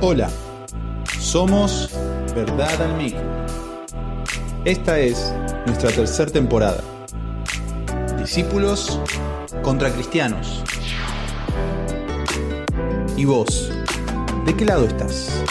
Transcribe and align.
Hola, 0.00 0.30
somos 1.18 1.90
Verdad 2.32 2.80
al 2.82 2.96
Micro. 2.96 3.20
Esta 4.64 5.00
es 5.00 5.34
nuestra 5.66 5.90
tercera 5.90 6.30
temporada. 6.30 6.84
Discípulos 8.16 9.00
contra 9.60 9.92
cristianos. 9.92 10.62
¿Y 13.16 13.24
vos? 13.24 13.72
¿De 14.46 14.56
qué 14.56 14.64
lado 14.66 14.86
estás? 14.86 15.42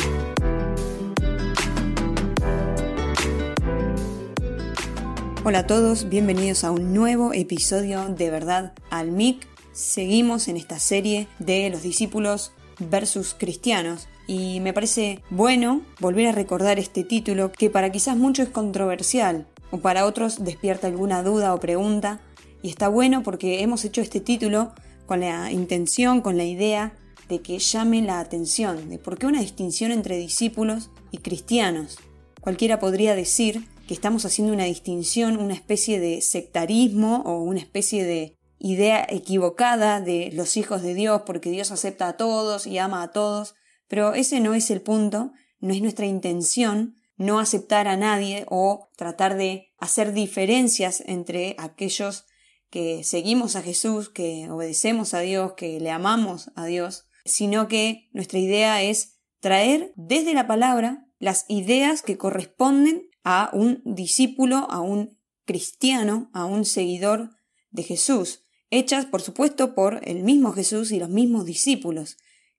Hola 5.44 5.60
a 5.60 5.68
todos, 5.68 6.08
bienvenidos 6.08 6.64
a 6.64 6.72
un 6.72 6.94
nuevo 6.94 7.34
episodio 7.34 8.06
de 8.06 8.30
Verdad 8.30 8.72
al 8.92 9.12
MIC. 9.12 9.46
Seguimos 9.74 10.48
en 10.48 10.56
esta 10.56 10.80
serie 10.80 11.28
de 11.38 11.70
los 11.70 11.82
discípulos 11.82 12.54
versus 12.80 13.36
cristianos 13.38 14.08
y 14.28 14.60
me 14.60 14.74
parece 14.74 15.24
bueno 15.30 15.82
volver 16.00 16.28
a 16.28 16.32
recordar 16.34 16.78
este 16.78 17.04
título 17.04 17.52
que 17.52 17.70
para 17.70 17.92
quizás 17.92 18.18
mucho 18.18 18.44
es 18.44 18.50
controversial 18.50 19.48
o 19.72 19.78
para 19.80 20.06
otros 20.06 20.44
despierta 20.44 20.88
alguna 20.88 21.24
duda 21.24 21.54
o 21.54 21.60
pregunta 21.60 22.20
y 22.62 22.70
está 22.70 22.90
bueno 22.90 23.24
porque 23.24 23.62
hemos 23.62 23.86
hecho 23.86 24.02
este 24.02 24.20
título 24.20 24.74
con 25.06 25.22
la 25.22 25.52
intención, 25.52 26.22
con 26.22 26.38
la 26.38 26.44
idea 26.44 26.94
de 27.30 27.42
que 27.42 27.60
llame 27.60 28.02
la 28.02 28.20
atención 28.20 28.90
de 28.90 29.00
por 29.00 29.18
qué 29.18 29.26
una 29.26 29.42
distinción 29.42 29.92
entre 29.92 30.18
discípulos 30.18 30.90
y 31.12 31.18
cristianos. 31.20 31.98
Cualquiera 32.42 32.80
podría 32.80 33.16
decir 33.16 33.68
que 33.88 33.94
estamos 33.94 34.26
haciendo 34.26 34.54
una 34.54 34.66
distinción, 34.66 35.38
una 35.38 35.54
especie 35.54 36.00
de 36.00 36.22
sectarismo 36.22 37.24
o 37.26 37.42
una 37.42 37.60
especie 37.60 38.04
de 38.04 38.36
idea 38.60 39.06
equivocada 39.10 40.02
de 40.02 40.32
los 40.34 40.58
hijos 40.58 40.82
de 40.82 40.94
Dios 40.94 41.22
porque 41.26 41.52
Dios 41.52 41.72
acepta 41.72 42.08
a 42.08 42.18
todos 42.18 42.68
y 42.68 42.78
ama 42.78 43.04
a 43.04 43.12
todos, 43.12 43.56
pero 43.88 44.14
ese 44.14 44.40
no 44.40 44.54
es 44.54 44.70
el 44.72 44.82
punto, 44.82 45.32
no 45.60 45.74
es 45.74 45.82
nuestra 45.82 46.06
intención 46.06 46.96
no 47.18 47.40
aceptar 47.40 47.88
a 47.88 47.98
nadie 47.98 48.46
o 48.48 48.90
tratar 48.96 49.38
de 49.38 49.74
hacer 49.80 50.14
diferencias 50.14 51.04
entre 51.06 51.56
aquellos 51.58 52.26
que 52.70 53.04
seguimos 53.04 53.56
a 53.56 53.62
Jesús, 53.62 54.10
que 54.10 54.50
obedecemos 54.50 55.14
a 55.14 55.22
Dios, 55.22 55.54
que 55.54 55.80
le 55.80 55.90
amamos 55.90 56.52
a 56.56 56.66
Dios, 56.66 57.08
sino 57.26 57.68
que 57.68 58.10
nuestra 58.14 58.40
idea 58.40 58.84
es 58.84 59.20
traer 59.40 59.94
desde 59.96 60.34
la 60.34 60.48
palabra 60.48 61.08
las 61.20 61.46
ideas 61.48 62.04
que 62.04 62.18
corresponden 62.18 63.10
a 63.24 63.50
un 63.54 63.82
discípulo, 63.84 64.68
a 64.70 64.82
un 64.82 65.18
cristiano, 65.46 66.30
a 66.34 66.46
un 66.46 66.66
seguidor 66.66 67.32
de 67.72 67.84
Jesús, 67.84 68.46
hechas 68.70 69.06
por 69.06 69.22
supuesto 69.22 69.74
por 69.74 70.02
el 70.04 70.24
mismo 70.24 70.52
Jesús 70.52 70.92
y 70.92 71.00
los 71.00 71.10
mismos 71.10 71.46
discípulos. 71.46 72.18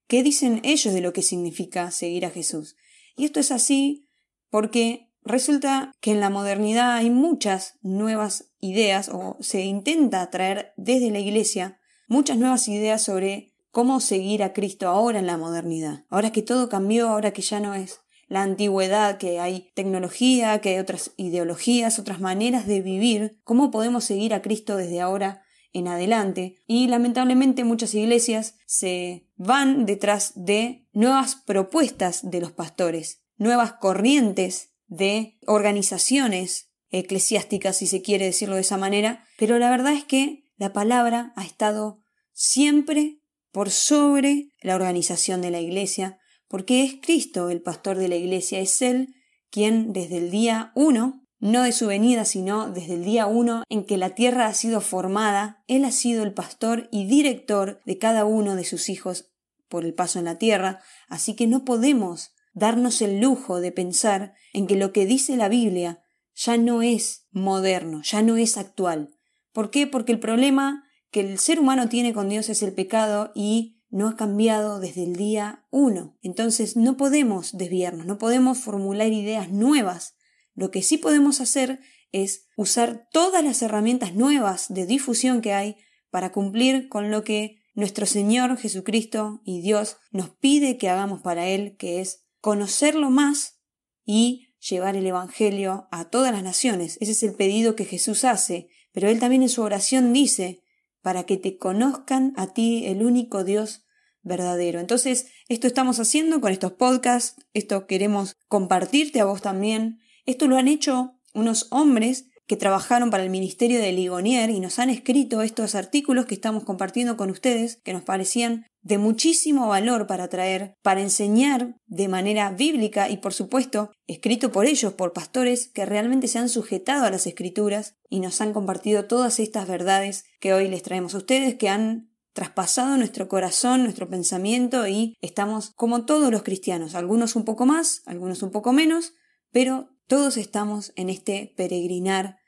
¿Qué 0.08 0.22
dicen 0.22 0.62
ellos 0.64 0.94
de 0.94 1.02
lo 1.02 1.12
que 1.12 1.20
significa 1.20 1.90
seguir 1.90 2.24
a 2.24 2.30
Jesús? 2.30 2.76
Y 3.14 3.26
esto 3.26 3.40
es 3.40 3.52
así 3.52 4.08
porque 4.48 5.10
resulta 5.22 5.92
que 6.00 6.12
en 6.12 6.20
la 6.20 6.30
modernidad 6.30 6.96
hay 6.96 7.10
muchas 7.10 7.74
nuevas 7.82 8.50
ideas 8.58 9.10
o 9.10 9.36
se 9.40 9.60
intenta 9.66 10.30
traer 10.30 10.72
desde 10.78 11.10
la 11.10 11.18
Iglesia 11.18 11.78
muchas 12.08 12.38
nuevas 12.38 12.66
ideas 12.68 13.02
sobre 13.02 13.52
cómo 13.70 14.00
seguir 14.00 14.42
a 14.42 14.54
Cristo 14.54 14.88
ahora 14.88 15.18
en 15.18 15.26
la 15.26 15.36
modernidad. 15.36 16.06
Ahora 16.08 16.32
que 16.32 16.40
todo 16.40 16.70
cambió, 16.70 17.10
ahora 17.10 17.32
que 17.32 17.42
ya 17.42 17.60
no 17.60 17.74
es 17.74 18.00
la 18.28 18.40
antigüedad, 18.42 19.18
que 19.18 19.40
hay 19.40 19.70
tecnología, 19.74 20.62
que 20.62 20.70
hay 20.70 20.78
otras 20.78 21.12
ideologías, 21.18 21.98
otras 21.98 22.18
maneras 22.20 22.66
de 22.66 22.80
vivir, 22.80 23.38
cómo 23.44 23.70
podemos 23.70 24.04
seguir 24.04 24.32
a 24.32 24.40
Cristo 24.40 24.76
desde 24.76 25.02
ahora 25.02 25.42
en 25.72 25.88
adelante. 25.88 26.56
Y 26.66 26.88
lamentablemente 26.88 27.64
muchas 27.64 27.94
iglesias 27.94 28.56
se 28.66 29.28
van 29.36 29.86
detrás 29.86 30.32
de 30.34 30.86
nuevas 30.92 31.36
propuestas 31.36 32.30
de 32.30 32.40
los 32.40 32.52
pastores, 32.52 33.22
nuevas 33.36 33.74
corrientes 33.74 34.70
de 34.86 35.38
organizaciones 35.46 36.70
eclesiásticas, 36.90 37.76
si 37.76 37.86
se 37.86 38.02
quiere 38.02 38.24
decirlo 38.24 38.54
de 38.54 38.62
esa 38.62 38.78
manera, 38.78 39.24
pero 39.38 39.58
la 39.58 39.70
verdad 39.70 39.92
es 39.92 40.04
que 40.04 40.44
la 40.56 40.72
palabra 40.72 41.32
ha 41.36 41.44
estado 41.44 42.02
siempre 42.32 43.20
por 43.52 43.70
sobre 43.70 44.52
la 44.62 44.74
organización 44.74 45.42
de 45.42 45.50
la 45.50 45.60
iglesia, 45.60 46.18
porque 46.48 46.82
es 46.82 46.96
Cristo 47.02 47.50
el 47.50 47.60
pastor 47.60 47.98
de 47.98 48.08
la 48.08 48.16
iglesia, 48.16 48.60
es 48.60 48.80
Él 48.82 49.14
quien 49.50 49.92
desde 49.92 50.18
el 50.18 50.30
día 50.30 50.72
uno, 50.74 51.26
no 51.40 51.62
de 51.62 51.72
su 51.72 51.86
venida, 51.86 52.24
sino 52.24 52.70
desde 52.70 52.94
el 52.94 53.04
día 53.04 53.26
uno 53.26 53.64
en 53.68 53.84
que 53.84 53.96
la 53.96 54.10
tierra 54.10 54.46
ha 54.46 54.54
sido 54.54 54.80
formada, 54.80 55.62
Él 55.66 55.84
ha 55.84 55.92
sido 55.92 56.22
el 56.22 56.34
pastor 56.34 56.88
y 56.90 57.06
director 57.06 57.80
de 57.84 57.98
cada 57.98 58.24
uno 58.24 58.56
de 58.56 58.64
sus 58.64 58.88
hijos 58.88 59.30
por 59.68 59.84
el 59.84 59.94
paso 59.94 60.18
en 60.18 60.24
la 60.24 60.38
tierra, 60.38 60.80
así 61.08 61.34
que 61.34 61.46
no 61.46 61.64
podemos 61.64 62.32
darnos 62.54 63.02
el 63.02 63.20
lujo 63.20 63.60
de 63.60 63.72
pensar 63.72 64.34
en 64.52 64.66
que 64.66 64.76
lo 64.76 64.92
que 64.92 65.06
dice 65.06 65.36
la 65.36 65.48
Biblia 65.48 66.02
ya 66.34 66.56
no 66.56 66.82
es 66.82 67.26
moderno, 67.30 68.02
ya 68.02 68.22
no 68.22 68.36
es 68.36 68.56
actual. 68.56 69.10
¿Por 69.52 69.70
qué? 69.70 69.86
Porque 69.86 70.12
el 70.12 70.20
problema 70.20 70.84
que 71.10 71.20
el 71.20 71.38
ser 71.38 71.60
humano 71.60 71.88
tiene 71.88 72.12
con 72.12 72.28
Dios 72.28 72.48
es 72.48 72.62
el 72.62 72.72
pecado 72.72 73.32
y 73.34 73.78
no 73.90 74.08
ha 74.08 74.16
cambiado 74.16 74.80
desde 74.80 75.04
el 75.04 75.16
día 75.16 75.66
uno. 75.70 76.16
Entonces 76.22 76.76
no 76.76 76.96
podemos 76.96 77.56
desviarnos, 77.56 78.06
no 78.06 78.18
podemos 78.18 78.58
formular 78.58 79.12
ideas 79.12 79.50
nuevas. 79.50 80.14
Lo 80.58 80.72
que 80.72 80.82
sí 80.82 80.98
podemos 80.98 81.40
hacer 81.40 81.78
es 82.10 82.48
usar 82.56 83.06
todas 83.12 83.44
las 83.44 83.62
herramientas 83.62 84.14
nuevas 84.14 84.66
de 84.68 84.86
difusión 84.86 85.40
que 85.40 85.52
hay 85.52 85.76
para 86.10 86.32
cumplir 86.32 86.88
con 86.88 87.12
lo 87.12 87.22
que 87.22 87.62
nuestro 87.74 88.06
Señor 88.06 88.56
Jesucristo 88.56 89.40
y 89.44 89.60
Dios 89.60 89.98
nos 90.10 90.30
pide 90.30 90.76
que 90.76 90.88
hagamos 90.88 91.22
para 91.22 91.46
Él, 91.46 91.76
que 91.76 92.00
es 92.00 92.24
conocerlo 92.40 93.08
más 93.08 93.60
y 94.04 94.48
llevar 94.58 94.96
el 94.96 95.06
Evangelio 95.06 95.86
a 95.92 96.10
todas 96.10 96.32
las 96.32 96.42
naciones. 96.42 96.98
Ese 97.00 97.12
es 97.12 97.22
el 97.22 97.34
pedido 97.34 97.76
que 97.76 97.84
Jesús 97.84 98.24
hace, 98.24 98.68
pero 98.90 99.08
Él 99.08 99.20
también 99.20 99.42
en 99.44 99.48
su 99.48 99.62
oración 99.62 100.12
dice, 100.12 100.64
para 101.02 101.22
que 101.22 101.36
te 101.36 101.56
conozcan 101.56 102.32
a 102.36 102.52
ti 102.52 102.84
el 102.86 103.04
único 103.04 103.44
Dios 103.44 103.84
verdadero. 104.22 104.80
Entonces, 104.80 105.28
esto 105.48 105.68
estamos 105.68 106.00
haciendo 106.00 106.40
con 106.40 106.50
estos 106.50 106.72
podcasts, 106.72 107.40
esto 107.52 107.86
queremos 107.86 108.34
compartirte 108.48 109.20
a 109.20 109.24
vos 109.24 109.40
también. 109.40 110.00
Esto 110.28 110.46
lo 110.46 110.58
han 110.58 110.68
hecho 110.68 111.14
unos 111.32 111.68
hombres 111.70 112.26
que 112.46 112.58
trabajaron 112.58 113.08
para 113.08 113.22
el 113.22 113.30
Ministerio 113.30 113.80
de 113.80 113.92
Ligonier 113.92 114.50
y 114.50 114.60
nos 114.60 114.78
han 114.78 114.90
escrito 114.90 115.40
estos 115.40 115.74
artículos 115.74 116.26
que 116.26 116.34
estamos 116.34 116.64
compartiendo 116.64 117.16
con 117.16 117.30
ustedes, 117.30 117.80
que 117.82 117.94
nos 117.94 118.02
parecían 118.02 118.66
de 118.82 118.98
muchísimo 118.98 119.68
valor 119.68 120.06
para 120.06 120.28
traer, 120.28 120.74
para 120.82 121.00
enseñar 121.00 121.76
de 121.86 122.08
manera 122.08 122.50
bíblica 122.50 123.08
y 123.08 123.16
por 123.16 123.32
supuesto 123.32 123.90
escrito 124.06 124.52
por 124.52 124.66
ellos, 124.66 124.92
por 124.92 125.14
pastores 125.14 125.68
que 125.68 125.86
realmente 125.86 126.28
se 126.28 126.38
han 126.38 126.50
sujetado 126.50 127.06
a 127.06 127.10
las 127.10 127.26
escrituras 127.26 127.96
y 128.10 128.20
nos 128.20 128.42
han 128.42 128.52
compartido 128.52 129.06
todas 129.06 129.40
estas 129.40 129.66
verdades 129.66 130.26
que 130.40 130.52
hoy 130.52 130.68
les 130.68 130.82
traemos 130.82 131.14
a 131.14 131.18
ustedes, 131.18 131.54
que 131.54 131.70
han 131.70 132.10
traspasado 132.34 132.98
nuestro 132.98 133.28
corazón, 133.28 133.82
nuestro 133.82 134.10
pensamiento 134.10 134.86
y 134.86 135.16
estamos 135.22 135.70
como 135.74 136.04
todos 136.04 136.30
los 136.30 136.42
cristianos, 136.42 136.94
algunos 136.94 137.34
un 137.34 137.46
poco 137.46 137.64
más, 137.64 138.02
algunos 138.04 138.42
un 138.42 138.50
poco 138.50 138.74
menos, 138.74 139.14
pero 139.50 139.88
todos 140.08 140.38
estamos 140.38 140.92
en 140.96 141.10
este 141.10 141.52
peregrinar 141.54 142.38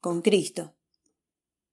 con 0.00 0.22
Cristo. 0.22 0.74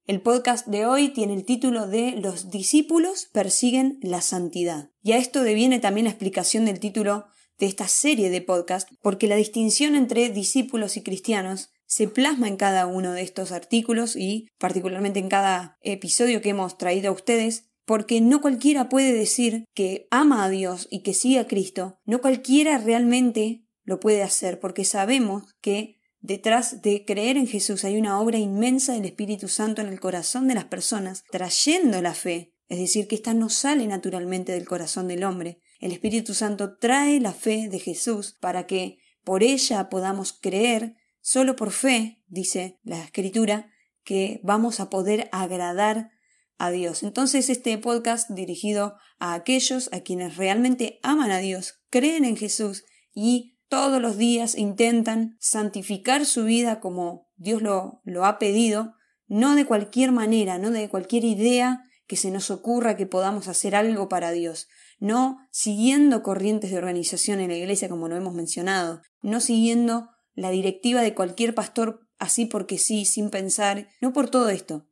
El 0.05 0.21
podcast 0.21 0.67
de 0.67 0.85
hoy 0.85 1.07
tiene 1.09 1.33
el 1.35 1.45
título 1.45 1.87
de 1.87 2.11
Los 2.11 2.51
discípulos 2.51 3.29
persiguen 3.31 3.97
la 4.01 4.19
santidad. 4.21 4.91
Y 5.01 5.13
a 5.13 5.17
esto 5.17 5.43
deviene 5.43 5.79
también 5.79 6.03
la 6.03 6.11
explicación 6.11 6.65
del 6.65 6.81
título 6.81 7.27
de 7.57 7.65
esta 7.65 7.87
serie 7.87 8.29
de 8.29 8.41
podcast, 8.41 8.89
porque 9.01 9.27
la 9.27 9.37
distinción 9.37 9.95
entre 9.95 10.29
discípulos 10.29 10.97
y 10.97 11.01
cristianos 11.01 11.69
se 11.85 12.09
plasma 12.09 12.49
en 12.49 12.57
cada 12.57 12.85
uno 12.85 13.13
de 13.13 13.21
estos 13.21 13.53
artículos 13.53 14.17
y 14.17 14.49
particularmente 14.59 15.19
en 15.19 15.29
cada 15.29 15.77
episodio 15.81 16.41
que 16.41 16.49
hemos 16.49 16.77
traído 16.77 17.09
a 17.09 17.13
ustedes, 17.13 17.69
porque 17.85 18.19
no 18.19 18.41
cualquiera 18.41 18.89
puede 18.89 19.13
decir 19.13 19.63
que 19.73 20.07
ama 20.11 20.43
a 20.43 20.49
Dios 20.49 20.89
y 20.91 21.03
que 21.03 21.13
sigue 21.13 21.39
a 21.39 21.47
Cristo, 21.47 21.99
no 22.03 22.19
cualquiera 22.19 22.77
realmente 22.79 23.66
lo 23.87 24.01
puede 24.01 24.21
hacer 24.21 24.59
porque 24.59 24.83
sabemos 24.83 25.55
que 25.61 26.01
detrás 26.19 26.81
de 26.81 27.05
creer 27.05 27.37
en 27.37 27.47
Jesús 27.47 27.85
hay 27.85 27.95
una 27.95 28.19
obra 28.19 28.37
inmensa 28.37 28.91
del 28.93 29.05
Espíritu 29.05 29.47
Santo 29.47 29.81
en 29.81 29.87
el 29.87 30.01
corazón 30.01 30.49
de 30.49 30.55
las 30.55 30.65
personas, 30.65 31.23
trayendo 31.31 32.01
la 32.01 32.13
fe. 32.13 32.53
Es 32.67 32.79
decir, 32.79 33.07
que 33.07 33.15
esta 33.15 33.33
no 33.33 33.47
sale 33.47 33.87
naturalmente 33.87 34.51
del 34.51 34.67
corazón 34.67 35.07
del 35.07 35.23
hombre. 35.23 35.61
El 35.79 35.93
Espíritu 35.93 36.33
Santo 36.33 36.77
trae 36.77 37.21
la 37.21 37.31
fe 37.31 37.69
de 37.69 37.79
Jesús 37.79 38.35
para 38.41 38.67
que 38.67 38.97
por 39.23 39.41
ella 39.41 39.87
podamos 39.87 40.33
creer, 40.33 40.97
solo 41.21 41.55
por 41.55 41.71
fe, 41.71 42.21
dice 42.27 42.79
la 42.83 43.01
Escritura, 43.01 43.71
que 44.03 44.41
vamos 44.43 44.81
a 44.81 44.89
poder 44.89 45.29
agradar 45.31 46.11
a 46.57 46.71
Dios. 46.71 47.03
Entonces 47.03 47.49
este 47.49 47.77
podcast 47.77 48.29
dirigido 48.31 48.97
a 49.17 49.33
aquellos 49.33 49.89
a 49.93 50.01
quienes 50.01 50.35
realmente 50.35 50.99
aman 51.03 51.31
a 51.31 51.37
Dios, 51.37 51.79
creen 51.89 52.25
en 52.25 52.35
Jesús 52.35 52.83
y 53.13 53.56
todos 53.67 54.01
los 54.01 54.17
días 54.17 54.57
intentan 54.57 55.37
santificar 55.39 56.25
su 56.25 56.45
vida 56.45 56.79
como 56.79 57.27
Dios 57.35 57.61
lo, 57.61 58.25
ha 58.25 58.39
pedido, 58.39 58.95
no 59.27 59.55
de 59.55 59.65
cualquier 59.65 60.11
manera, 60.11 60.57
no 60.57 60.71
de 60.71 60.89
cualquier 60.89 61.23
idea 61.23 61.83
que 62.07 62.15
se 62.15 62.31
nos 62.31 62.49
ocurra 62.51 62.95
que 62.95 63.05
podamos 63.05 63.47
hacer 63.47 63.75
algo 63.75 64.07
para 64.07 64.31
Dios, 64.31 64.67
no 64.99 65.37
siguiendo 65.51 66.23
corrientes 66.23 66.71
de 66.71 66.77
organización 66.77 67.39
en 67.39 67.49
la 67.49 67.57
iglesia 67.57 67.89
como 67.89 68.07
lo 68.07 68.15
hemos 68.15 68.33
mencionado, 68.33 69.01
no 69.21 69.41
siguiendo 69.41 70.09
la 70.33 70.49
directiva 70.49 71.01
de 71.01 71.13
cualquier 71.13 71.53
pastor 71.53 72.07
así 72.17 72.45
porque 72.45 72.77
sí, 72.77 73.05
sin 73.05 73.29
pensar, 73.29 73.89
no 74.01 74.13
por 74.13 74.29
todo 74.29 74.49
esto, 74.49 74.87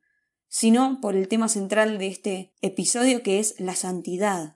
sino 0.48 1.00
por 1.00 1.16
el 1.16 1.28
tema 1.28 1.48
central 1.48 1.98
de 1.98 2.06
este 2.08 2.54
episodio 2.60 3.22
que 3.22 3.38
es 3.38 3.58
la 3.58 3.74
santidad. 3.74 4.55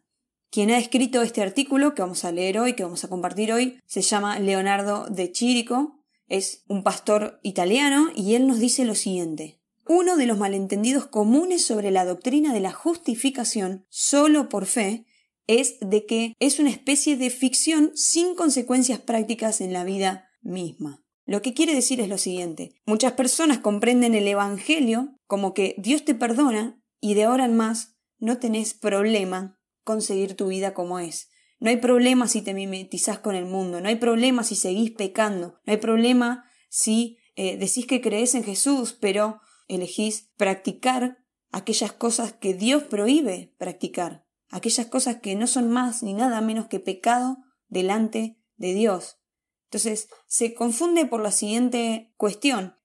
Quien 0.51 0.71
ha 0.71 0.79
escrito 0.79 1.23
este 1.23 1.43
artículo 1.43 1.95
que 1.95 2.03
vamos 2.03 2.25
a 2.25 2.33
leer 2.33 2.59
hoy, 2.59 2.75
que 2.75 2.83
vamos 2.83 3.05
a 3.05 3.09
compartir 3.09 3.53
hoy, 3.53 3.79
se 3.87 4.03
llama 4.03 4.41
Leonardo 4.41 5.07
de 5.09 5.31
Chirico, 5.31 6.01
es 6.27 6.65
un 6.67 6.83
pastor 6.83 7.39
italiano 7.45 8.09
y 8.17 8.35
él 8.35 8.49
nos 8.49 8.59
dice 8.59 8.85
lo 8.85 8.97
siguiente. 8.97 9.61
Uno 9.87 10.17
de 10.17 10.27
los 10.27 10.39
malentendidos 10.39 11.07
comunes 11.07 11.65
sobre 11.65 11.93
la 11.93 12.05
doctrina 12.05 12.53
de 12.53 12.59
la 12.59 12.73
justificación 12.73 13.87
solo 13.91 14.49
por 14.49 14.67
fe 14.67 15.07
es 15.47 15.77
de 15.81 16.05
que 16.05 16.35
es 16.41 16.59
una 16.59 16.71
especie 16.71 17.17
de 17.17 17.31
ficción 17.31 17.93
sin 17.95 18.35
consecuencias 18.35 18.99
prácticas 18.99 19.61
en 19.61 19.73
la 19.73 19.85
vida 19.85 20.31
misma. 20.43 21.05
Lo 21.27 21.43
que 21.43 21.55
quiere 21.55 21.77
decir 21.77 22.01
es 22.01 22.09
lo 22.09 22.19
siguiente. 22.19 22.75
Muchas 22.87 23.13
personas 23.13 23.59
comprenden 23.59 24.17
el 24.17 24.27
Evangelio 24.27 25.15
como 25.29 25.55
que 25.55 25.77
Dios 25.79 26.05
te 26.05 26.17
perdona 26.17 26.83
y 27.01 27.15
de 27.15 27.25
ahora 27.25 27.45
en 27.45 27.57
más 27.57 27.97
no 28.19 28.39
tenés 28.39 28.75
problema 28.75 29.60
con 29.91 30.03
seguir 30.03 30.37
tu 30.37 30.47
vida 30.47 30.73
como 30.73 31.01
es. 31.01 31.31
No 31.59 31.69
hay 31.69 31.79
problema 31.79 32.29
si 32.29 32.43
te 32.43 32.55
mimetizás 32.55 33.19
con 33.19 33.35
el 33.35 33.45
mundo, 33.45 33.81
no 33.81 33.89
hay 33.89 33.97
problema 33.97 34.45
si 34.45 34.55
seguís 34.55 34.93
pecando, 34.93 35.59
no 35.67 35.73
hay 35.73 35.79
problema 35.79 36.45
si 36.69 37.19
eh, 37.35 37.57
decís 37.57 37.87
que 37.87 38.01
crees 38.01 38.37
en 38.37 38.45
Jesús, 38.45 38.97
pero 38.99 39.41
elegís 39.67 40.31
practicar 40.37 41.19
aquellas 41.51 41.93
cosas 41.93 42.33
que 42.33 42.55
Dios 42.55 42.85
prohíbe 42.85 43.53
practicar, 43.59 44.25
aquellas 44.49 44.87
cosas 44.87 45.17
que 45.17 45.35
no 45.35 45.49
son 45.49 45.71
más 45.71 46.05
ni 46.05 46.15
nada 46.15 46.41
menos 46.41 46.69
que 46.69 46.79
pecado 46.79 47.39
delante 47.69 48.39
de 48.57 48.73
Dios. 48.73 49.19
Entonces, 49.65 50.09
se 50.29 50.55
confunde 50.55 51.07
por 51.07 51.21
la 51.21 51.33
siguiente 51.33 52.13
cuestión. 52.17 52.77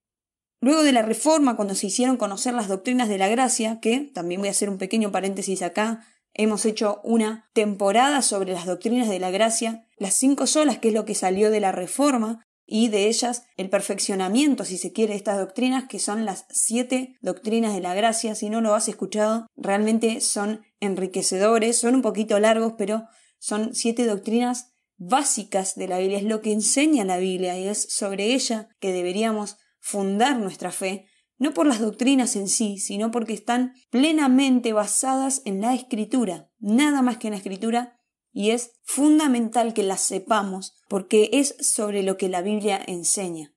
Luego 0.60 0.82
de 0.82 0.92
la 0.92 1.04
Reforma, 1.04 1.56
cuando 1.56 1.76
se 1.76 1.86
hicieron 1.88 2.18
conocer 2.18 2.56
las 2.56 2.68
doctrinas 2.68 3.10
de 3.10 3.20
la 3.20 3.28
gracia, 3.28 3.80
que 3.80 4.00
también 4.00 4.42
voy 4.42 4.48
a 4.48 4.52
hacer 4.52 4.72
un 4.72 4.80
pequeño 4.80 5.12
paréntesis 5.12 5.62
acá, 5.62 6.04
hemos 6.36 6.66
hecho 6.66 7.02
una 7.04 7.50
temporada 7.54 8.22
sobre 8.22 8.54
las 8.54 8.66
doctrinas 8.66 9.10
de 9.10 9.20
la 9.20 9.32
gracia, 9.32 9.88
las 9.98 10.14
cinco 10.14 10.46
solas, 10.46 10.78
que 10.78 10.90
es 10.90 10.94
lo 10.94 11.06
que 11.06 11.16
salió 11.16 11.50
de 11.50 11.62
la 11.62 11.72
Reforma, 11.72 12.44
y 12.68 12.90
de 12.90 13.08
ellas 13.08 13.44
el 13.58 13.70
perfeccionamiento, 13.70 14.66
si 14.66 14.78
se 14.78 14.92
quiere, 14.92 15.14
de 15.14 15.18
estas 15.18 15.38
doctrinas, 15.38 15.86
que 15.88 16.00
son 16.00 16.26
las 16.26 16.46
siete 16.50 17.16
doctrinas 17.22 17.74
de 17.74 17.82
la 17.82 17.94
gracia. 17.94 18.36
Si 18.36 18.50
no 18.50 18.62
lo 18.62 18.74
has 18.74 18.88
escuchado, 18.88 19.48
realmente 19.56 20.20
son 20.22 20.62
enriquecedores, 20.80 21.78
son 21.78 21.96
un 21.96 22.02
poquito 22.02 22.40
largos, 22.40 22.74
pero 22.78 23.04
son 23.40 23.76
siete 23.76 24.06
doctrinas 24.06 24.74
básicas 24.98 25.76
de 25.76 25.88
la 25.88 26.00
Biblia, 26.00 26.18
es 26.18 26.24
lo 26.24 26.42
que 26.42 26.54
enseña 26.54 27.04
la 27.06 27.18
Biblia 27.18 27.58
y 27.58 27.68
es 27.68 27.86
sobre 27.90 28.34
ella 28.34 28.70
que 28.80 28.94
deberíamos 28.94 29.58
fundar 29.80 30.40
nuestra 30.40 30.72
fe, 30.72 31.06
no 31.38 31.54
por 31.54 31.68
las 31.68 31.80
doctrinas 31.80 32.36
en 32.36 32.48
sí, 32.48 32.78
sino 32.78 33.12
porque 33.12 33.34
están 33.34 33.74
plenamente 33.90 34.74
basadas 34.74 35.42
en 35.46 35.62
la 35.62 35.74
escritura, 35.74 36.50
nada 36.60 37.02
más 37.02 37.18
que 37.18 37.28
en 37.28 37.34
la 37.34 37.38
escritura, 37.38 38.00
y 38.32 38.52
es 38.52 38.72
fundamental 38.84 39.74
que 39.74 39.84
las 39.84 40.02
sepamos 40.02 40.76
porque 40.90 41.30
es 41.34 41.56
sobre 41.60 42.04
lo 42.04 42.18
que 42.18 42.30
la 42.30 42.42
Biblia 42.42 42.82
enseña. 42.86 43.54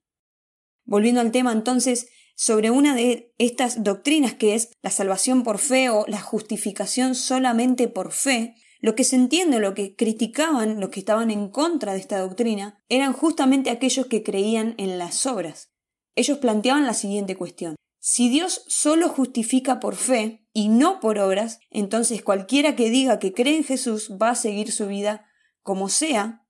Volviendo 0.85 1.21
al 1.21 1.33
tema 1.33 1.53
entonces, 1.53 2.09
sobre 2.35 2.71
una 2.71 2.95
de 2.95 3.35
estas 3.39 3.83
doctrinas 3.83 4.35
que 4.35 4.55
es 4.55 4.71
la 4.81 4.91
salvación 4.91 5.43
por 5.43 5.59
fe 5.59 5.91
o 5.91 6.05
la 6.07 6.21
justificación 6.21 7.17
solamente 7.17 7.89
por 7.89 8.13
fe, 8.13 8.55
lo 8.81 8.95
que 8.95 9.03
se 9.03 9.17
entiende, 9.17 9.59
lo 9.59 9.75
que 9.75 9.97
criticaban, 9.97 10.79
los 10.79 10.91
que 10.91 11.01
estaban 11.01 11.33
en 11.33 11.49
contra 11.49 11.95
de 11.95 11.99
esta 11.99 12.21
doctrina, 12.21 12.81
eran 12.89 13.13
justamente 13.13 13.71
aquellos 13.71 14.07
que 14.07 14.23
creían 14.23 14.75
en 14.79 14.99
las 14.99 15.27
obras. 15.27 15.71
Ellos 16.15 16.39
planteaban 16.39 16.87
la 16.87 16.95
siguiente 16.95 17.37
cuestión. 17.37 17.77
Si 18.01 18.29
Dios 18.29 18.65
solo 18.69 19.09
justifica 19.09 19.81
por 19.81 19.97
fe 19.97 20.47
y 20.53 20.69
no 20.69 21.01
por 21.01 21.19
obras, 21.19 21.61
entonces 21.71 22.23
cualquiera 22.23 22.77
que 22.77 22.91
diga 22.91 23.19
que 23.19 23.33
cree 23.33 23.57
en 23.57 23.65
Jesús 23.65 24.17
va 24.21 24.31
a 24.31 24.35
seguir 24.35 24.73
su 24.73 24.87
vida 24.87 25.27
como 25.63 25.89
sea, 25.89 26.47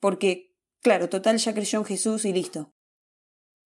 porque, 0.00 0.54
claro, 0.80 1.08
total 1.08 1.38
ya 1.38 1.52
creyó 1.54 1.80
en 1.80 1.84
Jesús 1.84 2.24
y 2.24 2.32
listo. 2.32 2.74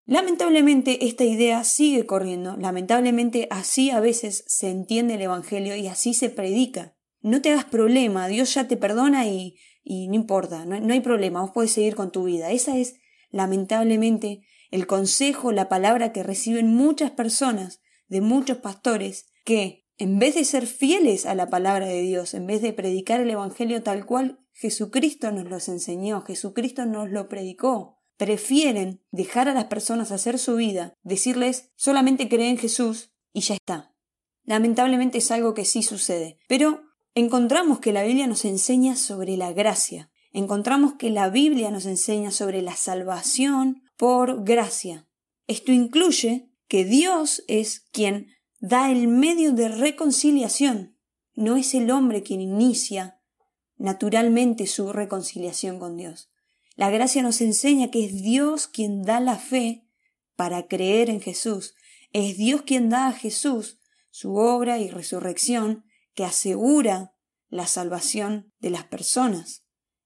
Lamentablemente 0.04 1.06
esta 1.06 1.24
idea 1.24 1.64
sigue 1.64 2.06
corriendo, 2.06 2.56
lamentablemente 2.56 3.46
así 3.50 3.90
a 3.90 4.00
veces 4.00 4.44
se 4.46 4.70
entiende 4.70 5.14
el 5.14 5.22
Evangelio 5.22 5.76
y 5.76 5.86
así 5.86 6.14
se 6.14 6.30
predica 6.30 6.98
no 7.20 7.42
te 7.42 7.50
hagas 7.50 7.64
problema, 7.64 8.28
Dios 8.28 8.54
ya 8.54 8.68
te 8.68 8.76
perdona 8.76 9.26
y, 9.26 9.56
y 9.82 10.08
no 10.08 10.14
importa, 10.14 10.64
no, 10.64 10.78
no 10.80 10.92
hay 10.92 11.00
problema, 11.00 11.40
vos 11.40 11.50
podés 11.50 11.72
seguir 11.72 11.94
con 11.94 12.12
tu 12.12 12.24
vida. 12.24 12.50
Esa 12.50 12.76
es, 12.76 12.96
lamentablemente, 13.30 14.42
el 14.70 14.86
consejo, 14.86 15.52
la 15.52 15.68
palabra 15.68 16.12
que 16.12 16.22
reciben 16.22 16.74
muchas 16.74 17.10
personas, 17.10 17.80
de 18.08 18.20
muchos 18.20 18.58
pastores, 18.58 19.26
que, 19.44 19.86
en 19.96 20.18
vez 20.18 20.34
de 20.34 20.44
ser 20.44 20.66
fieles 20.66 21.26
a 21.26 21.34
la 21.34 21.48
palabra 21.48 21.86
de 21.86 22.00
Dios, 22.02 22.34
en 22.34 22.46
vez 22.46 22.62
de 22.62 22.72
predicar 22.72 23.20
el 23.20 23.30
Evangelio 23.30 23.82
tal 23.82 24.06
cual 24.06 24.40
Jesucristo 24.52 25.30
nos 25.32 25.44
los 25.48 25.68
enseñó, 25.68 26.22
Jesucristo 26.22 26.86
nos 26.86 27.10
lo 27.10 27.28
predicó, 27.28 27.98
prefieren 28.16 29.02
dejar 29.10 29.48
a 29.48 29.54
las 29.54 29.64
personas 29.64 30.10
hacer 30.10 30.38
su 30.38 30.56
vida, 30.56 30.94
decirles 31.02 31.70
solamente 31.76 32.28
creen 32.28 32.50
en 32.50 32.58
Jesús 32.58 33.12
y 33.32 33.40
ya 33.40 33.54
está. 33.54 33.94
Lamentablemente 34.44 35.18
es 35.18 35.30
algo 35.30 35.54
que 35.54 35.64
sí 35.64 35.82
sucede, 35.82 36.38
pero 36.48 36.82
encontramos 37.14 37.78
que 37.78 37.92
la 37.92 38.02
Biblia 38.02 38.26
nos 38.26 38.44
enseña 38.44 38.96
sobre 38.96 39.36
la 39.36 39.52
gracia, 39.52 40.10
encontramos 40.32 40.94
que 40.94 41.10
la 41.10 41.28
Biblia 41.28 41.70
nos 41.70 41.86
enseña 41.86 42.30
sobre 42.30 42.62
la 42.62 42.74
salvación 42.74 43.82
por 43.98 44.44
gracia. 44.44 45.06
Esto 45.46 45.72
incluye 45.72 46.48
que 46.68 46.84
Dios 46.84 47.42
es 47.48 47.80
quien 47.92 48.28
da 48.60 48.90
el 48.90 49.08
medio 49.08 49.52
de 49.52 49.68
reconciliación, 49.68 50.96
no 51.34 51.56
es 51.56 51.74
el 51.74 51.90
hombre 51.90 52.22
quien 52.22 52.40
inicia 52.40 53.20
naturalmente 53.76 54.66
su 54.66 54.92
reconciliación 54.92 55.78
con 55.78 55.96
Dios. 55.96 56.30
La 56.74 56.90
gracia 56.90 57.22
nos 57.22 57.40
enseña 57.40 57.90
que 57.90 58.04
es 58.04 58.22
Dios 58.22 58.68
quien 58.68 59.02
da 59.02 59.20
la 59.20 59.36
fe 59.36 59.84
para 60.36 60.68
creer 60.68 61.10
en 61.10 61.20
Jesús, 61.20 61.74
es 62.12 62.36
Dios 62.36 62.62
quien 62.62 62.88
da 62.88 63.08
a 63.08 63.12
Jesús 63.12 63.80
su 64.10 64.36
obra 64.36 64.78
y 64.78 64.88
resurrección 64.88 65.84
que 66.14 66.24
asegura 66.24 67.14
la 67.48 67.66
salvación 67.66 68.52
de 68.60 68.70
las 68.70 68.84
personas. 68.84 69.64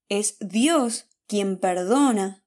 Es 0.09 0.37
Dios 0.41 1.09
quien 1.27 1.59
perdona 1.59 2.42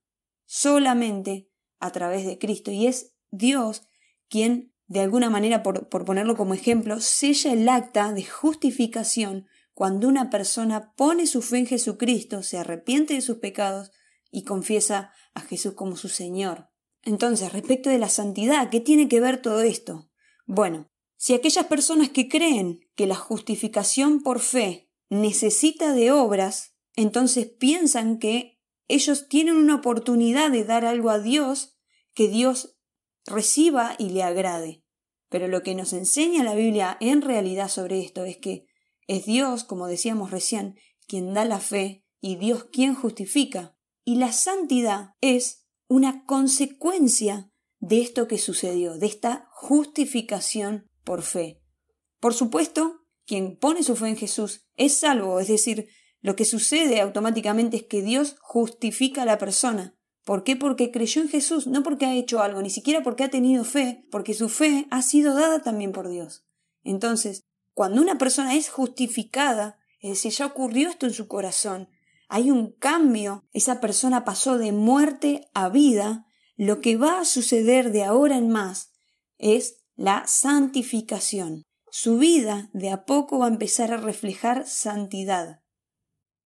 solamente 0.46 1.50
a 1.80 1.92
través 1.92 2.26
de 2.26 2.38
Cristo 2.38 2.72
y 2.72 2.88
es 2.88 3.16
Dios 3.32 3.84
quien, 4.30 4.74
de 4.88 5.02
alguna 5.02 5.30
manera, 5.30 5.64
por, 5.64 5.90
por 5.90 6.06
ponerlo 6.06 6.36
como 6.36 6.54
ejemplo, 6.54 7.00
sella 7.00 7.54
el 7.54 7.68
acta 7.70 8.12
de 8.14 8.24
justificación 8.24 9.48
cuando 9.74 10.08
una 10.08 10.30
persona 10.30 10.94
pone 10.96 11.28
su 11.28 11.42
fe 11.42 11.60
en 11.60 11.68
Jesucristo, 11.68 12.44
se 12.44 12.58
arrepiente 12.58 13.14
de 13.14 13.22
sus 13.22 13.38
pecados 13.38 13.92
y 14.32 14.44
confiesa 14.44 15.12
a 15.34 15.42
Jesús 15.42 15.74
como 15.74 15.98
su 15.98 16.08
Señor. 16.08 16.70
Entonces, 17.04 17.54
respecto 17.54 17.90
de 17.90 18.00
la 18.00 18.10
santidad, 18.10 18.70
¿qué 18.70 18.80
tiene 18.80 19.08
que 19.08 19.20
ver 19.20 19.42
todo 19.42 19.62
esto? 19.62 20.10
Bueno, 20.46 20.90
si 21.18 21.34
aquellas 21.34 21.66
personas 21.66 22.10
que 22.10 22.30
creen 22.30 22.80
que 22.96 23.06
la 23.06 23.16
justificación 23.16 24.24
por 24.24 24.40
fe 24.40 24.90
necesita 25.10 25.94
de 25.94 26.12
obras, 26.12 26.76
entonces 26.96 27.48
piensan 27.48 28.18
que 28.18 28.55
ellos 28.88 29.28
tienen 29.28 29.56
una 29.56 29.76
oportunidad 29.76 30.52
de 30.52 30.64
dar 30.64 30.86
algo 30.86 31.10
a 31.10 31.20
Dios 31.20 31.78
que 32.14 32.28
Dios 32.28 32.78
reciba 33.26 33.96
y 33.98 34.10
le 34.10 34.24
agrade. 34.24 34.84
Pero 35.30 35.48
lo 35.48 35.64
que 35.64 35.76
nos 35.76 35.94
enseña 35.94 36.44
la 36.44 36.56
Biblia 36.56 36.98
en 37.00 37.22
realidad 37.22 37.68
sobre 37.68 38.00
esto 38.00 38.26
es 38.26 38.38
que 38.38 38.66
es 39.08 39.26
Dios, 39.26 39.64
como 39.64 39.88
decíamos 39.88 40.32
recién, 40.32 40.76
quien 41.08 41.34
da 41.34 41.46
la 41.46 41.60
fe 41.60 42.06
y 42.22 42.36
Dios 42.38 42.66
quien 42.72 42.96
justifica. 42.96 43.76
Y 44.04 44.16
la 44.16 44.32
santidad 44.32 45.16
es 45.22 45.66
una 45.88 46.26
consecuencia 46.26 47.52
de 47.80 48.02
esto 48.02 48.28
que 48.28 48.38
sucedió, 48.38 48.98
de 48.98 49.08
esta 49.08 49.48
justificación 49.52 50.90
por 51.04 51.22
fe. 51.22 51.62
Por 52.20 52.34
supuesto, 52.34 53.02
quien 53.26 53.58
pone 53.58 53.84
su 53.84 53.96
fe 53.96 54.10
en 54.10 54.18
Jesús 54.18 54.68
es 54.76 54.96
salvo, 54.96 55.40
es 55.40 55.48
decir, 55.48 55.88
lo 56.26 56.36
que 56.36 56.44
sucede 56.44 57.02
automáticamente 57.02 57.78
es 57.78 57.84
que 57.84 58.02
Dios 58.02 58.36
justifica 58.42 59.22
a 59.22 59.26
la 59.26 59.38
persona. 59.38 59.96
¿Por 60.24 60.44
qué? 60.44 60.56
Porque 60.56 60.90
creyó 60.90 61.22
en 61.22 61.30
Jesús, 61.30 61.68
no 61.68 61.84
porque 61.84 62.08
ha 62.08 62.16
hecho 62.16 62.42
algo, 62.42 62.64
ni 62.64 62.72
siquiera 62.72 63.04
porque 63.04 63.24
ha 63.24 63.30
tenido 63.30 63.64
fe, 63.64 64.08
porque 64.10 64.34
su 64.34 64.50
fe 64.50 64.88
ha 64.90 65.04
sido 65.04 65.36
dada 65.36 65.62
también 65.62 65.92
por 65.92 66.10
Dios. 66.10 66.44
Entonces, 66.84 67.44
cuando 67.76 68.02
una 68.02 68.18
persona 68.18 68.56
es 68.56 68.70
justificada, 68.70 69.78
es 70.00 70.10
decir, 70.10 70.32
ya 70.32 70.48
ocurrió 70.48 70.90
esto 70.90 71.06
en 71.06 71.14
su 71.14 71.28
corazón, 71.28 71.90
hay 72.28 72.50
un 72.50 72.72
cambio, 72.72 73.44
esa 73.54 73.80
persona 73.80 74.26
pasó 74.26 74.58
de 74.58 74.72
muerte 74.72 75.48
a 75.54 75.70
vida, 75.70 76.26
lo 76.56 76.82
que 76.82 76.98
va 76.98 77.20
a 77.20 77.26
suceder 77.26 77.92
de 77.92 78.04
ahora 78.04 78.38
en 78.38 78.50
más 78.50 78.94
es 79.38 79.84
la 79.96 80.26
santificación. 80.26 81.62
su 81.92 82.18
vida 82.18 82.72
de 82.74 82.90
a 82.90 83.06
poco 83.06 83.38
va 83.38 83.46
a 83.46 83.50
empezar 83.50 83.94
a 83.94 83.98
reflejar 83.98 84.68
santidad. 84.68 85.62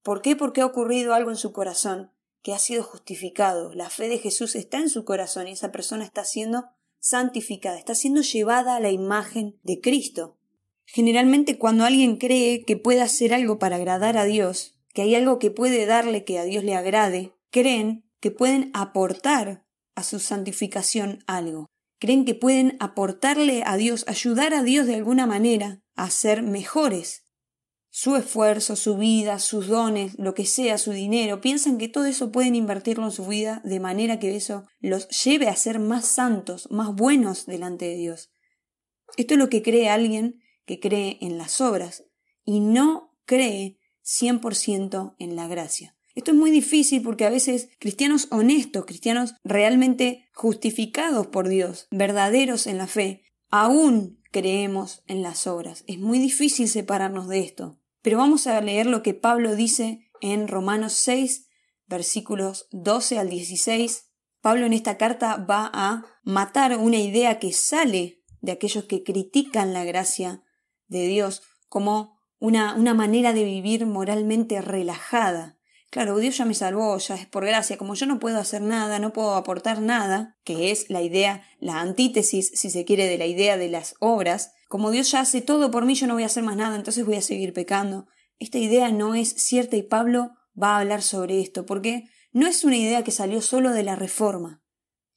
¿Por 0.04 0.22
qué? 0.22 0.36
Porque 0.36 0.62
ha 0.62 0.66
ocurrido 0.66 1.14
algo 1.14 1.30
en 1.30 1.38
su 1.38 1.52
corazón 1.52 2.12
que 2.42 2.54
ha 2.54 2.60
sido 2.60 2.84
justificado. 2.84 3.74
La 3.74 3.90
fe 3.90 4.08
de 4.08 4.20
Jesús 4.20 4.56
está 4.56 4.78
en 4.78 4.90
su 4.90 5.04
corazón 5.04 5.48
y 5.48 5.52
esa 5.52 5.72
persona 5.72 6.06
está 6.06 6.24
siendo 6.24 6.66
santificada, 7.00 7.78
está 7.78 7.96
siendo 7.96 8.22
llevada 8.22 8.76
a 8.76 8.80
la 8.80 8.92
imagen 8.92 9.60
de 9.64 9.82
Cristo. 9.82 10.38
Generalmente 10.86 11.58
cuando 11.58 11.86
alguien 11.86 12.18
cree 12.18 12.64
que 12.66 12.78
puede 12.78 13.02
hacer 13.02 13.34
algo 13.34 13.60
para 13.60 13.76
agradar 13.76 14.18
a 14.18 14.26
Dios, 14.26 14.80
que 14.94 15.04
hay 15.04 15.16
algo 15.16 15.38
que 15.40 15.52
puede 15.52 15.86
darle 15.86 16.24
que 16.24 16.40
a 16.40 16.44
Dios 16.44 16.64
le 16.64 16.76
agrade, 16.76 17.34
creen 17.52 18.10
que 18.20 18.32
pueden 18.32 18.72
aportar 18.74 19.66
a 19.96 20.04
su 20.04 20.20
santificación 20.20 21.24
algo. 21.28 21.68
Creen 22.00 22.26
que 22.26 22.34
pueden 22.34 22.78
aportarle 22.80 23.64
a 23.66 23.76
Dios, 23.76 24.06
ayudar 24.08 24.54
a 24.54 24.64
Dios 24.64 24.88
de 24.88 24.96
alguna 24.96 25.26
manera 25.26 25.82
a 25.96 26.10
ser 26.10 26.42
mejores. 26.42 27.26
Su 28.02 28.16
esfuerzo, 28.16 28.78
su 28.78 28.96
vida, 28.96 29.40
sus 29.40 29.68
dones, 29.68 30.14
lo 30.18 30.34
que 30.34 30.46
sea, 30.46 30.78
su 30.78 30.94
dinero, 30.94 31.42
piensan 31.42 31.78
que 31.78 31.90
todo 31.90 32.06
eso 32.06 32.32
pueden 32.32 32.56
invertirlo 32.56 33.04
en 33.04 33.12
su 33.12 33.28
vida 33.28 33.62
de 33.66 33.82
manera 33.82 34.20
que 34.20 34.38
eso 34.38 34.64
los 34.80 35.10
lleve 35.10 35.50
a 35.50 35.56
ser 35.58 35.80
más 35.80 36.06
santos, 36.06 36.72
más 36.72 36.96
buenos 36.96 37.46
delante 37.46 37.84
de 37.90 37.98
Dios. 37.98 38.32
Esto 39.18 39.34
es 39.34 39.38
lo 39.38 39.50
que 39.50 39.62
cree 39.62 39.90
alguien 39.90 40.40
que 40.66 40.80
cree 40.80 41.18
en 41.20 41.38
las 41.38 41.60
obras 41.60 42.06
y 42.46 42.62
no 42.62 43.18
cree 43.26 43.80
100% 44.06 45.16
en 45.20 45.36
la 45.36 45.50
gracia. 45.50 45.98
Esto 46.16 46.32
es 46.32 46.38
muy 46.38 46.52
difícil 46.52 47.02
porque 47.02 47.26
a 47.26 47.30
veces 47.30 47.68
cristianos 47.80 48.30
honestos, 48.32 48.86
cristianos 48.86 49.34
realmente 49.44 50.30
justificados 50.34 51.28
por 51.28 51.50
Dios, 51.50 51.90
verdaderos 51.92 52.66
en 52.66 52.78
la 52.78 52.88
fe, 52.88 53.24
aún 53.50 54.22
creemos 54.32 55.04
en 55.08 55.22
las 55.22 55.48
obras. 55.48 55.84
Es 55.86 56.00
muy 56.00 56.20
difícil 56.20 56.70
separarnos 56.70 57.28
de 57.28 57.40
esto. 57.40 57.79
Pero 58.02 58.18
vamos 58.18 58.48
a 58.48 58.60
leer 58.62 58.86
lo 58.86 59.04
que 59.04 59.14
Pablo 59.14 59.56
dice 59.56 60.10
en 60.22 60.48
Romanos 60.48 60.94
6, 60.94 61.48
versículos 61.88 62.68
12 62.72 63.20
al 63.20 63.30
16. 63.30 64.12
Pablo 64.42 64.66
en 64.66 64.74
esta 64.74 64.98
carta 64.98 65.36
va 65.38 65.70
a 65.74 66.06
matar 66.24 66.78
una 66.78 66.98
idea 66.98 67.40
que 67.40 67.52
sale 67.52 68.22
de 68.42 68.54
aquellos 68.54 68.86
que 68.86 69.04
critican 69.04 69.74
la 69.74 69.84
gracia 69.84 70.44
de 70.88 71.08
Dios 71.08 71.42
como 71.68 72.18
una, 72.40 72.76
una 72.76 72.94
manera 72.94 73.34
de 73.34 73.44
vivir 73.44 73.86
moralmente 73.86 74.62
relajada. 74.62 75.58
Claro, 75.90 76.20
Dios 76.20 76.38
ya 76.38 76.46
me 76.46 76.54
salvó, 76.54 76.98
ya 77.00 77.16
es 77.16 77.26
por 77.26 77.46
gracia, 77.46 77.78
como 77.78 77.96
yo 77.96 78.06
no 78.06 78.20
puedo 78.20 78.40
hacer 78.40 78.62
nada, 78.62 79.00
no 79.00 79.12
puedo 79.12 79.34
aportar 79.34 79.82
nada, 79.82 80.38
que 80.44 80.72
es 80.72 80.90
la 80.90 81.02
idea, 81.02 81.44
la 81.60 81.82
antítesis, 81.82 82.52
si 82.54 82.70
se 82.70 82.86
quiere, 82.86 83.08
de 83.08 83.18
la 83.18 83.26
idea 83.26 83.58
de 83.58 83.70
las 83.70 83.96
obras, 84.00 84.54
como 84.70 84.92
Dios 84.92 85.10
ya 85.10 85.22
hace 85.22 85.42
todo 85.42 85.72
por 85.72 85.86
mí, 85.86 85.96
yo 85.96 86.06
no 86.06 86.14
voy 86.14 86.22
a 86.22 86.28
hacer 86.28 86.44
más 86.44 86.56
nada, 86.56 86.76
entonces 86.76 87.04
voy 87.04 87.16
a 87.16 87.24
seguir 87.24 87.54
pecando. 87.54 88.06
Esta 88.38 88.60
idea 88.60 88.92
no 88.92 89.16
es 89.16 89.30
cierta 89.30 89.76
y 89.76 89.82
Pablo 89.82 90.30
va 90.62 90.76
a 90.76 90.80
hablar 90.82 91.02
sobre 91.02 91.42
esto, 91.42 91.66
porque 91.66 92.04
no 92.34 92.46
es 92.46 92.64
una 92.64 92.78
idea 92.78 93.04
que 93.04 93.10
salió 93.10 93.42
solo 93.42 93.72
de 93.72 93.82
la 93.82 93.96
reforma. 93.96 94.62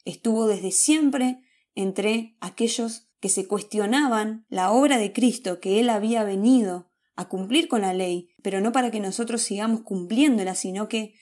Estuvo 0.06 0.46
desde 0.46 0.72
siempre 0.72 1.42
entre 1.74 2.34
aquellos 2.40 3.10
que 3.20 3.28
se 3.28 3.46
cuestionaban 3.46 4.46
la 4.48 4.72
obra 4.72 4.96
de 4.96 5.12
Cristo 5.12 5.60
que 5.60 5.80
Él 5.80 5.90
había 5.90 6.24
venido 6.24 6.90
a 7.14 7.28
cumplir 7.28 7.68
con 7.68 7.82
la 7.82 7.92
ley, 7.92 8.30
pero 8.42 8.62
no 8.62 8.72
para 8.72 8.90
que 8.90 9.00
nosotros 9.00 9.42
sigamos 9.42 9.82
cumpliéndola, 9.82 10.54
sino 10.54 10.88
que 10.88 11.12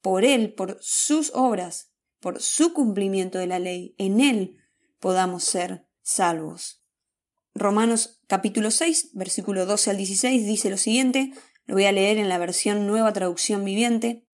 por 0.00 0.24
Él, 0.24 0.54
por 0.54 0.78
sus 0.80 1.32
obras, 1.34 1.90
por 2.20 2.40
su 2.40 2.72
cumplimiento 2.72 3.40
de 3.40 3.48
la 3.48 3.58
ley, 3.58 3.96
en 3.98 4.20
Él 4.20 4.58
podamos 5.00 5.42
ser 5.42 5.88
salvos. 6.02 6.79
Romanos 7.60 8.22
capítulo 8.26 8.70
6, 8.70 9.10
versículo 9.12 9.66
12 9.66 9.90
al 9.90 9.98
16 9.98 10.46
dice 10.46 10.70
lo 10.70 10.78
siguiente, 10.78 11.32
lo 11.66 11.74
voy 11.74 11.84
a 11.84 11.92
leer 11.92 12.16
en 12.16 12.30
la 12.30 12.38
versión 12.38 12.86
nueva 12.86 13.12
traducción 13.12 13.66
viviente, 13.66 14.26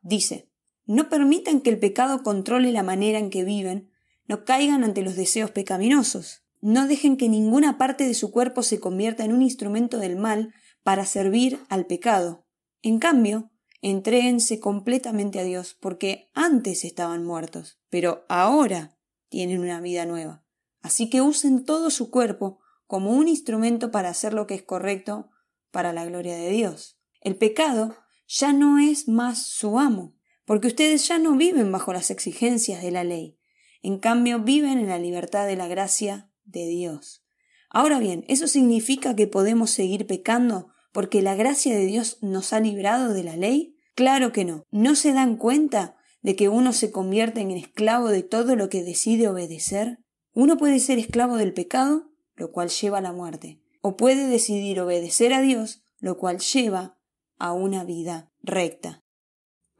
dice, 0.00 0.48
no 0.86 1.08
permitan 1.08 1.60
que 1.60 1.70
el 1.70 1.80
pecado 1.80 2.22
controle 2.22 2.70
la 2.70 2.84
manera 2.84 3.18
en 3.18 3.30
que 3.30 3.42
viven, 3.42 3.90
no 4.28 4.44
caigan 4.44 4.84
ante 4.84 5.02
los 5.02 5.16
deseos 5.16 5.50
pecaminosos. 5.50 6.44
No 6.60 6.86
dejen 6.86 7.16
que 7.16 7.28
ninguna 7.28 7.78
parte 7.78 8.06
de 8.06 8.14
su 8.14 8.30
cuerpo 8.30 8.62
se 8.62 8.78
convierta 8.78 9.24
en 9.24 9.32
un 9.32 9.42
instrumento 9.42 9.98
del 9.98 10.14
mal 10.14 10.54
para 10.84 11.04
servir 11.04 11.58
al 11.68 11.86
pecado. 11.86 12.46
En 12.82 13.00
cambio, 13.00 13.50
entréense 13.82 14.60
completamente 14.60 15.40
a 15.40 15.44
Dios, 15.44 15.76
porque 15.80 16.30
antes 16.32 16.84
estaban 16.84 17.24
muertos, 17.24 17.80
pero 17.90 18.24
ahora 18.28 18.96
tienen 19.28 19.58
una 19.60 19.80
vida 19.80 20.06
nueva. 20.06 20.44
Así 20.80 21.10
que 21.10 21.22
usen 21.22 21.64
todo 21.64 21.90
su 21.90 22.10
cuerpo 22.10 22.60
como 22.88 23.12
un 23.12 23.28
instrumento 23.28 23.92
para 23.92 24.08
hacer 24.08 24.32
lo 24.34 24.48
que 24.48 24.54
es 24.54 24.62
correcto 24.64 25.30
para 25.70 25.92
la 25.92 26.04
gloria 26.04 26.36
de 26.36 26.50
Dios. 26.50 26.98
El 27.20 27.36
pecado 27.36 27.94
ya 28.26 28.52
no 28.52 28.78
es 28.78 29.06
más 29.06 29.46
su 29.46 29.78
amo, 29.78 30.16
porque 30.44 30.66
ustedes 30.66 31.06
ya 31.06 31.18
no 31.18 31.36
viven 31.36 31.70
bajo 31.70 31.92
las 31.92 32.10
exigencias 32.10 32.82
de 32.82 32.90
la 32.90 33.04
ley. 33.04 33.38
En 33.82 33.98
cambio, 33.98 34.40
viven 34.40 34.78
en 34.78 34.88
la 34.88 34.98
libertad 34.98 35.46
de 35.46 35.54
la 35.54 35.68
gracia 35.68 36.32
de 36.44 36.66
Dios. 36.66 37.24
Ahora 37.70 37.98
bien, 37.98 38.24
¿eso 38.26 38.48
significa 38.48 39.14
que 39.14 39.26
podemos 39.26 39.70
seguir 39.70 40.06
pecando 40.06 40.72
porque 40.90 41.20
la 41.20 41.34
gracia 41.34 41.76
de 41.76 41.84
Dios 41.84 42.18
nos 42.22 42.54
ha 42.54 42.60
librado 42.60 43.12
de 43.12 43.22
la 43.22 43.36
ley? 43.36 43.76
Claro 43.94 44.32
que 44.32 44.46
no. 44.46 44.64
¿No 44.70 44.94
se 44.94 45.12
dan 45.12 45.36
cuenta 45.36 45.96
de 46.22 46.34
que 46.34 46.48
uno 46.48 46.72
se 46.72 46.90
convierte 46.90 47.42
en 47.42 47.50
esclavo 47.50 48.08
de 48.08 48.22
todo 48.22 48.56
lo 48.56 48.70
que 48.70 48.82
decide 48.82 49.28
obedecer? 49.28 49.98
Uno 50.32 50.56
puede 50.56 50.78
ser 50.78 50.98
esclavo 50.98 51.36
del 51.36 51.52
pecado, 51.52 52.07
lo 52.38 52.52
cual 52.52 52.70
lleva 52.70 52.98
a 52.98 53.02
la 53.02 53.12
muerte, 53.12 53.60
o 53.80 53.96
puede 53.96 54.28
decidir 54.28 54.80
obedecer 54.80 55.34
a 55.34 55.42
Dios, 55.42 55.82
lo 55.98 56.16
cual 56.16 56.38
lleva 56.38 56.98
a 57.38 57.52
una 57.52 57.84
vida 57.84 58.32
recta. 58.42 59.04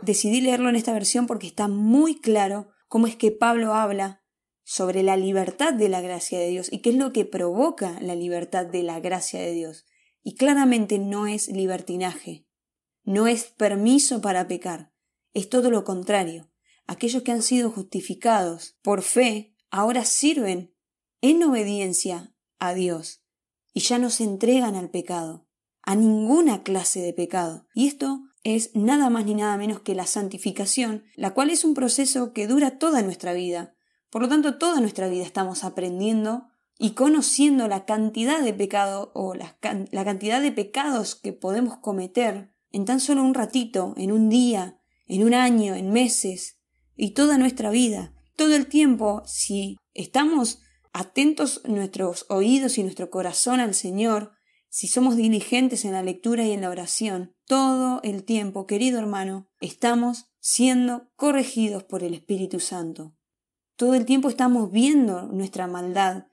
Decidí 0.03 0.41
leerlo 0.41 0.69
en 0.69 0.77
esta 0.77 0.93
versión 0.93 1.27
porque 1.27 1.47
está 1.47 1.69
muy 1.69 2.21
claro 2.21 2.69
cómo 2.89 3.07
es 3.07 3.17
que 3.17 3.31
Pablo 3.31 3.75
habla 3.75 4.23
sobre 4.65 5.03
la 5.03 5.17
libertad 5.17 5.73
de 5.73 5.89
la 5.89 6.01
gracia 6.01 6.39
de 6.39 6.49
Dios 6.49 6.71
y 6.71 6.81
qué 6.81 6.91
es 6.91 6.97
lo 6.97 7.13
que 7.13 7.25
provoca 7.25 7.99
la 8.01 8.15
libertad 8.15 8.67
de 8.67 8.83
la 8.83 9.01
gracia 9.01 9.41
de 9.41 9.53
Dios. 9.53 9.87
Y 10.23 10.35
claramente 10.35 10.99
no 10.99 11.27
es 11.27 11.49
libertinaje, 11.49 12.47
no 13.03 13.27
es 13.27 13.45
permiso 13.45 14.21
para 14.21 14.47
pecar, 14.47 14.93
es 15.33 15.49
todo 15.49 15.71
lo 15.71 15.85
contrario. 15.85 16.51
Aquellos 16.87 17.23
que 17.23 17.33
han 17.33 17.43
sido 17.43 17.71
justificados 17.71 18.77
por 18.83 19.03
fe 19.03 19.55
ahora 19.71 20.05
sirven 20.05 20.75
en 21.21 21.43
obediencia 21.43 22.35
a 22.59 22.75
Dios 22.75 23.23
y 23.73 23.81
ya 23.81 23.99
no 23.99 24.11
se 24.11 24.25
entregan 24.25 24.75
al 24.75 24.91
pecado, 24.91 25.47
a 25.83 25.95
ninguna 25.95 26.63
clase 26.63 27.01
de 27.01 27.13
pecado. 27.13 27.67
Y 27.75 27.87
esto 27.87 28.23
es 28.43 28.71
nada 28.75 29.11
más 29.11 29.25
ni 29.25 29.35
nada 29.35 29.57
menos 29.57 29.81
que 29.81 29.95
la 29.95 30.07
santificación, 30.07 31.05
la 31.17 31.35
cual 31.35 31.51
es 31.51 31.65
un 31.65 31.75
proceso 31.75 32.33
que 32.33 32.47
dura 32.47 32.79
toda 32.79 33.03
nuestra 33.03 33.33
vida, 33.33 33.75
por 34.11 34.23
lo 34.23 34.29
tanto, 34.29 34.57
toda 34.57 34.81
nuestra 34.81 35.09
vida 35.09 35.25
estamos 35.25 35.65
aprendiendo 35.65 36.49
y 36.79 36.91
conociendo 36.91 37.69
la 37.69 37.85
cantidad 37.85 38.41
de 38.41 38.55
pecado 38.55 39.11
o 39.15 39.35
la, 39.35 39.59
cantidad 39.59 40.41
de 40.41 40.53
pecados 40.53 41.15
que 41.15 41.33
podemos 41.33 41.79
cometer 41.79 42.55
en 42.71 42.85
tan 42.85 43.01
solo 43.01 43.23
un 43.23 43.35
ratito, 43.35 43.95
en 43.97 44.13
un 44.13 44.29
día, 44.29 44.81
en 45.07 45.25
un 45.25 45.35
año, 45.35 45.75
en 45.75 45.91
meses, 45.91 46.59
y 46.97 47.11
toda 47.11 47.39
nuestra 47.39 47.71
vida, 47.71 48.15
todo 48.37 48.55
el 48.55 48.67
tiempo, 48.67 49.23
si 49.27 49.77
estamos 49.95 50.61
atentos 50.93 51.63
nuestros 51.65 52.27
oídos 52.29 52.79
y 52.79 52.83
nuestro 52.83 53.11
corazón 53.11 53.61
al 53.61 53.75
Señor, 53.75 54.33
si 54.69 54.87
somos 54.87 55.17
diligentes 55.17 55.85
en 55.85 55.93
la 55.93 56.03
lectura 56.03 56.45
y 56.45 56.53
en 56.53 56.61
la 56.61 56.71
oración, 56.71 57.35
todo 57.47 58.01
el 58.03 58.25
tiempo, 58.25 58.67
querido 58.67 58.99
hermano, 58.99 59.49
estamos 59.61 60.27
siendo 60.41 61.11
corregidos 61.17 61.85
por 61.85 62.03
el 62.03 62.15
Espíritu 62.15 62.61
Santo. 62.61 63.15
Todo 63.77 63.95
el 63.95 64.05
tiempo 64.05 64.29
estamos 64.29 64.71
viendo 64.71 65.23
nuestra 65.23 65.67
maldad. 65.67 66.27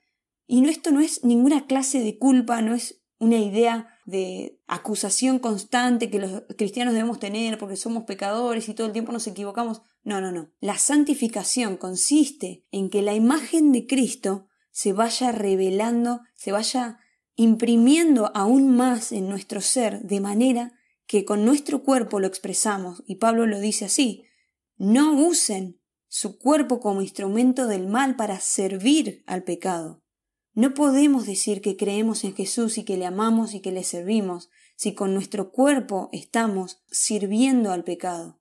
Y 0.46 0.60
no, 0.60 0.68
esto 0.68 0.90
no 0.90 1.00
es 1.00 1.24
ninguna 1.24 1.66
clase 1.66 2.00
de 2.00 2.18
culpa, 2.18 2.60
no 2.60 2.74
es 2.74 3.02
una 3.18 3.38
idea 3.38 3.88
de 4.04 4.60
acusación 4.66 5.38
constante 5.38 6.10
que 6.10 6.18
los 6.18 6.42
cristianos 6.56 6.94
debemos 6.94 7.18
tener 7.18 7.58
porque 7.58 7.76
somos 7.76 8.04
pecadores 8.04 8.68
y 8.68 8.74
todo 8.74 8.86
el 8.86 8.92
tiempo 8.92 9.12
nos 9.12 9.26
equivocamos. 9.26 9.82
No, 10.06 10.20
no, 10.20 10.30
no. 10.30 10.52
La 10.60 10.78
santificación 10.78 11.76
consiste 11.76 12.64
en 12.70 12.90
que 12.90 13.02
la 13.02 13.16
imagen 13.16 13.72
de 13.72 13.88
Cristo 13.88 14.46
se 14.70 14.92
vaya 14.92 15.32
revelando, 15.32 16.20
se 16.36 16.52
vaya 16.52 17.00
imprimiendo 17.34 18.30
aún 18.32 18.76
más 18.76 19.10
en 19.10 19.28
nuestro 19.28 19.60
ser, 19.60 20.02
de 20.02 20.20
manera 20.20 20.78
que 21.08 21.24
con 21.24 21.44
nuestro 21.44 21.82
cuerpo 21.82 22.20
lo 22.20 22.28
expresamos. 22.28 23.02
Y 23.08 23.16
Pablo 23.16 23.48
lo 23.48 23.58
dice 23.58 23.86
así. 23.86 24.22
No 24.76 25.12
usen 25.12 25.80
su 26.06 26.38
cuerpo 26.38 26.78
como 26.78 27.02
instrumento 27.02 27.66
del 27.66 27.88
mal 27.88 28.14
para 28.14 28.38
servir 28.38 29.24
al 29.26 29.42
pecado. 29.42 30.04
No 30.54 30.72
podemos 30.72 31.26
decir 31.26 31.60
que 31.60 31.76
creemos 31.76 32.22
en 32.22 32.36
Jesús 32.36 32.78
y 32.78 32.84
que 32.84 32.96
le 32.96 33.06
amamos 33.06 33.54
y 33.54 33.60
que 33.60 33.72
le 33.72 33.82
servimos 33.82 34.50
si 34.76 34.94
con 34.94 35.14
nuestro 35.14 35.50
cuerpo 35.50 36.10
estamos 36.12 36.84
sirviendo 36.92 37.72
al 37.72 37.82
pecado. 37.82 38.38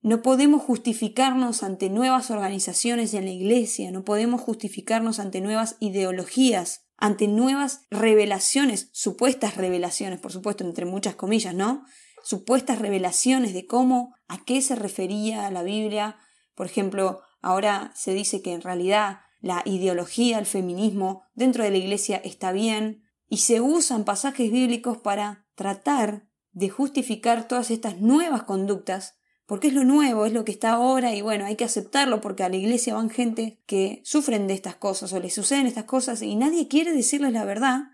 No 0.00 0.22
podemos 0.22 0.62
justificarnos 0.62 1.62
ante 1.62 1.90
nuevas 1.90 2.30
organizaciones 2.30 3.14
en 3.14 3.24
la 3.24 3.32
Iglesia, 3.32 3.90
no 3.90 4.04
podemos 4.04 4.40
justificarnos 4.40 5.18
ante 5.18 5.40
nuevas 5.40 5.76
ideologías 5.80 6.88
ante 6.98 7.28
nuevas 7.28 7.86
revelaciones, 7.90 8.90
supuestas 8.92 9.56
revelaciones, 9.56 10.18
por 10.18 10.32
supuesto, 10.32 10.64
entre 10.64 10.84
muchas 10.84 11.14
comillas, 11.14 11.54
¿no? 11.54 11.84
Supuestas 12.24 12.80
revelaciones 12.80 13.54
de 13.54 13.66
cómo, 13.66 14.14
a 14.26 14.44
qué 14.44 14.60
se 14.60 14.74
refería 14.74 15.50
la 15.52 15.62
Biblia. 15.62 16.16
Por 16.56 16.66
ejemplo, 16.66 17.20
ahora 17.40 17.92
se 17.94 18.12
dice 18.12 18.42
que 18.42 18.52
en 18.52 18.62
realidad 18.62 19.20
la 19.40 19.62
ideología, 19.64 20.40
el 20.40 20.46
feminismo 20.46 21.22
dentro 21.34 21.62
de 21.62 21.70
la 21.70 21.76
iglesia 21.76 22.16
está 22.16 22.50
bien 22.50 23.04
y 23.28 23.38
se 23.38 23.60
usan 23.60 24.04
pasajes 24.04 24.50
bíblicos 24.50 24.98
para 24.98 25.46
tratar 25.54 26.28
de 26.50 26.68
justificar 26.68 27.46
todas 27.46 27.70
estas 27.70 28.00
nuevas 28.00 28.42
conductas 28.42 29.17
porque 29.48 29.68
es 29.68 29.72
lo 29.72 29.84
nuevo, 29.84 30.26
es 30.26 30.34
lo 30.34 30.44
que 30.44 30.52
está 30.52 30.72
ahora 30.72 31.14
y 31.14 31.22
bueno, 31.22 31.46
hay 31.46 31.56
que 31.56 31.64
aceptarlo 31.64 32.20
porque 32.20 32.42
a 32.42 32.50
la 32.50 32.56
iglesia 32.56 32.92
van 32.92 33.08
gente 33.08 33.62
que 33.64 34.02
sufren 34.04 34.46
de 34.46 34.52
estas 34.52 34.76
cosas 34.76 35.10
o 35.14 35.20
les 35.20 35.32
suceden 35.32 35.66
estas 35.66 35.84
cosas 35.84 36.20
y 36.20 36.36
nadie 36.36 36.68
quiere 36.68 36.92
decirles 36.92 37.32
la 37.32 37.46
verdad, 37.46 37.84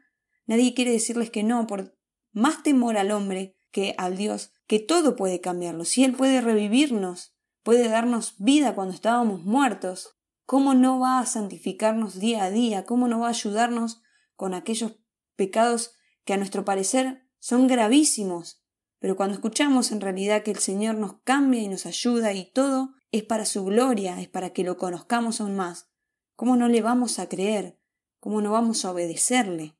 nadie 0.46 0.74
quiere 0.74 0.90
decirles 0.90 1.30
que 1.30 1.44
no, 1.44 1.68
por 1.68 1.96
más 2.32 2.64
temor 2.64 2.98
al 2.98 3.12
hombre 3.12 3.56
que 3.70 3.94
al 3.98 4.16
Dios, 4.16 4.50
que 4.66 4.80
todo 4.80 5.14
puede 5.14 5.40
cambiarlo, 5.40 5.84
si 5.84 6.02
Él 6.02 6.14
puede 6.14 6.40
revivirnos, 6.40 7.36
puede 7.62 7.88
darnos 7.88 8.34
vida 8.38 8.74
cuando 8.74 8.92
estábamos 8.92 9.44
muertos, 9.44 10.16
¿cómo 10.46 10.74
no 10.74 10.98
va 10.98 11.20
a 11.20 11.26
santificarnos 11.26 12.18
día 12.18 12.42
a 12.42 12.50
día? 12.50 12.84
¿Cómo 12.84 13.06
no 13.06 13.20
va 13.20 13.28
a 13.28 13.30
ayudarnos 13.30 14.02
con 14.34 14.54
aquellos 14.54 14.96
pecados 15.36 15.92
que 16.24 16.32
a 16.32 16.36
nuestro 16.36 16.64
parecer 16.64 17.28
son 17.38 17.68
gravísimos? 17.68 18.63
Pero 19.04 19.16
cuando 19.16 19.34
escuchamos 19.34 19.92
en 19.92 20.00
realidad 20.00 20.42
que 20.42 20.50
el 20.50 20.60
Señor 20.60 20.94
nos 20.94 21.20
cambia 21.24 21.60
y 21.60 21.68
nos 21.68 21.84
ayuda 21.84 22.32
y 22.32 22.50
todo 22.50 22.94
es 23.12 23.22
para 23.22 23.44
su 23.44 23.62
gloria, 23.62 24.18
es 24.18 24.28
para 24.28 24.54
que 24.54 24.64
lo 24.64 24.78
conozcamos 24.78 25.42
aún 25.42 25.56
más, 25.56 25.90
¿cómo 26.36 26.56
no 26.56 26.68
le 26.68 26.80
vamos 26.80 27.18
a 27.18 27.28
creer? 27.28 27.78
¿Cómo 28.18 28.40
no 28.40 28.52
vamos 28.52 28.82
a 28.82 28.92
obedecerle? 28.92 29.76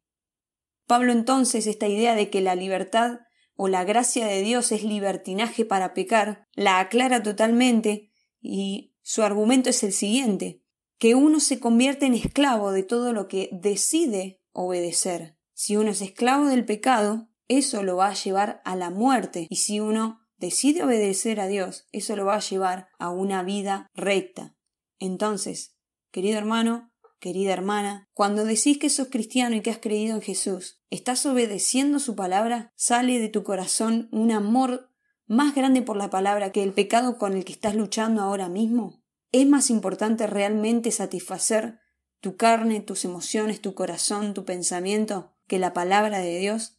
Pablo 0.87 1.11
entonces 1.11 1.67
esta 1.67 1.89
idea 1.89 2.15
de 2.15 2.29
que 2.29 2.43
la 2.43 2.55
libertad 2.55 3.21
o 3.57 3.67
la 3.67 3.83
gracia 3.85 4.27
de 4.27 4.43
Dios 4.43 4.73
es 4.73 4.85
libertinaje 4.85 5.65
para 5.65 5.95
pecar, 5.95 6.47
la 6.53 6.79
aclara 6.79 7.23
totalmente 7.23 8.13
y 8.43 8.95
su 9.01 9.23
argumento 9.23 9.71
es 9.71 9.83
el 9.85 9.95
siguiente, 9.95 10.61
que 10.99 11.15
uno 11.15 11.41
se 11.41 11.61
convierte 11.61 12.05
en 12.05 12.13
esclavo 12.13 12.73
de 12.73 12.83
todo 12.83 13.15
lo 13.15 13.27
que 13.27 13.49
decide 13.53 14.43
obedecer. 14.53 15.39
Si 15.55 15.79
uno 15.79 15.93
es 15.93 16.03
esclavo 16.03 16.45
del 16.45 16.67
pecado, 16.67 17.31
eso 17.49 17.83
lo 17.83 17.97
va 17.97 18.09
a 18.09 18.15
llevar 18.15 18.61
a 18.65 18.77
la 18.77 18.91
muerte. 18.91 19.47
Y 19.51 19.57
si 19.57 19.81
uno 19.81 20.21
decide 20.37 20.83
obedecer 20.85 21.41
a 21.41 21.47
Dios, 21.47 21.87
eso 21.93 22.17
lo 22.17 22.27
va 22.27 22.37
a 22.37 22.41
llevar 22.41 22.89
a 22.99 23.11
una 23.11 23.43
vida 23.43 23.89
recta. 23.95 24.57
Entonces, 24.99 25.77
querido 26.11 26.39
hermano, 26.39 26.93
querida 27.21 27.53
hermana, 27.53 28.09
cuando 28.13 28.45
decís 28.45 28.79
que 28.79 28.91
sos 28.91 29.09
cristiano 29.09 29.57
y 29.57 29.63
que 29.63 29.71
has 29.71 29.79
creído 29.79 30.15
en 30.15 30.23
Jesús, 30.23 30.83
¿estás 30.91 31.25
obedeciendo 31.27 31.99
su 31.99 32.15
palabra? 32.15 32.73
¿Sale 32.77 33.19
de 33.19 33.29
tu 33.29 33.45
corazón 33.45 34.09
un 34.13 34.31
amor 34.31 34.91
más 35.27 35.55
grande 35.55 35.83
por 35.83 35.97
la 35.97 36.11
palabra 36.11 36.53
que 36.53 36.63
el 36.63 36.73
pecado 36.73 37.17
con 37.17 37.35
el 37.35 37.45
que 37.45 37.53
estás 37.53 37.75
luchando 37.75 38.23
ahora 38.23 38.49
mismo? 38.49 39.03
¿Es 39.33 39.47
más 39.47 39.71
importante 39.71 40.27
realmente 40.27 40.91
satisfacer 40.91 41.81
tu 42.21 42.37
carne, 42.37 42.81
tus 42.81 43.05
emociones, 43.05 43.61
tu 43.61 43.75
corazón, 43.75 44.35
tu 44.35 44.45
pensamiento 44.45 45.35
que 45.47 45.59
la 45.59 45.73
palabra 45.73 46.19
de 46.19 46.39
Dios? 46.39 46.79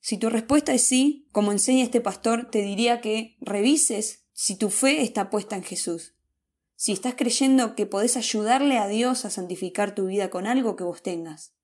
Si 0.00 0.18
tu 0.18 0.30
respuesta 0.30 0.72
es 0.72 0.86
sí, 0.86 1.28
como 1.32 1.52
enseña 1.52 1.84
este 1.84 2.00
pastor, 2.00 2.50
te 2.50 2.62
diría 2.62 3.00
que 3.00 3.36
revises 3.40 4.24
si 4.32 4.56
tu 4.56 4.70
fe 4.70 5.02
está 5.02 5.30
puesta 5.30 5.56
en 5.56 5.62
Jesús. 5.62 6.14
Si 6.76 6.92
estás 6.92 7.14
creyendo 7.16 7.74
que 7.74 7.86
podés 7.86 8.16
ayudarle 8.16 8.78
a 8.78 8.86
Dios 8.86 9.24
a 9.24 9.30
santificar 9.30 9.94
tu 9.94 10.06
vida 10.06 10.30
con 10.30 10.46
algo 10.46 10.76
que 10.76 10.84
vos 10.84 11.02
tengas. 11.02 11.54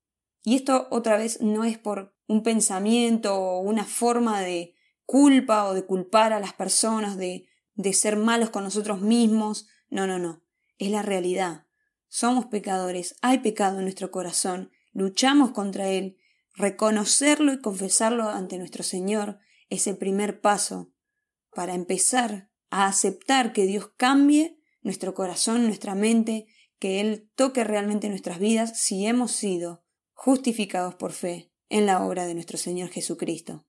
Y 0.43 0.55
esto 0.55 0.87
otra 0.91 1.17
vez 1.17 1.41
no 1.41 1.63
es 1.63 1.77
por 1.77 2.13
un 2.27 2.43
pensamiento 2.43 3.35
o 3.35 3.59
una 3.61 3.85
forma 3.85 4.41
de 4.41 4.75
culpa 5.05 5.65
o 5.65 5.73
de 5.73 5.85
culpar 5.85 6.33
a 6.33 6.39
las 6.39 6.53
personas, 6.53 7.17
de, 7.17 7.47
de 7.75 7.93
ser 7.93 8.17
malos 8.17 8.49
con 8.49 8.63
nosotros 8.63 9.01
mismos. 9.01 9.67
No, 9.89 10.05
no, 10.05 10.19
no. 10.19 10.43
Es 10.77 10.91
la 10.91 11.01
realidad. 11.01 11.65
Somos 12.09 12.45
pecadores, 12.45 13.15
hay 13.21 13.39
pecado 13.39 13.77
en 13.77 13.83
nuestro 13.85 14.11
corazón, 14.11 14.71
luchamos 14.93 15.51
contra 15.51 15.89
él 15.89 16.17
Reconocerlo 16.55 17.53
y 17.53 17.59
confesarlo 17.59 18.29
ante 18.29 18.57
nuestro 18.57 18.83
Señor 18.83 19.39
es 19.69 19.87
el 19.87 19.97
primer 19.97 20.39
paso 20.39 20.93
para 21.53 21.73
empezar 21.73 22.49
a 22.69 22.87
aceptar 22.87 23.53
que 23.53 23.65
Dios 23.65 23.91
cambie 23.97 24.57
nuestro 24.81 25.13
corazón, 25.13 25.65
nuestra 25.65 25.95
mente, 25.95 26.45
que 26.79 27.01
Él 27.01 27.29
toque 27.35 27.63
realmente 27.63 28.09
nuestras 28.09 28.39
vidas 28.39 28.79
si 28.79 29.05
hemos 29.05 29.31
sido 29.31 29.83
justificados 30.13 30.95
por 30.95 31.11
fe 31.11 31.51
en 31.69 31.85
la 31.85 32.05
obra 32.05 32.25
de 32.25 32.35
nuestro 32.35 32.57
Señor 32.57 32.89
Jesucristo. 32.89 33.65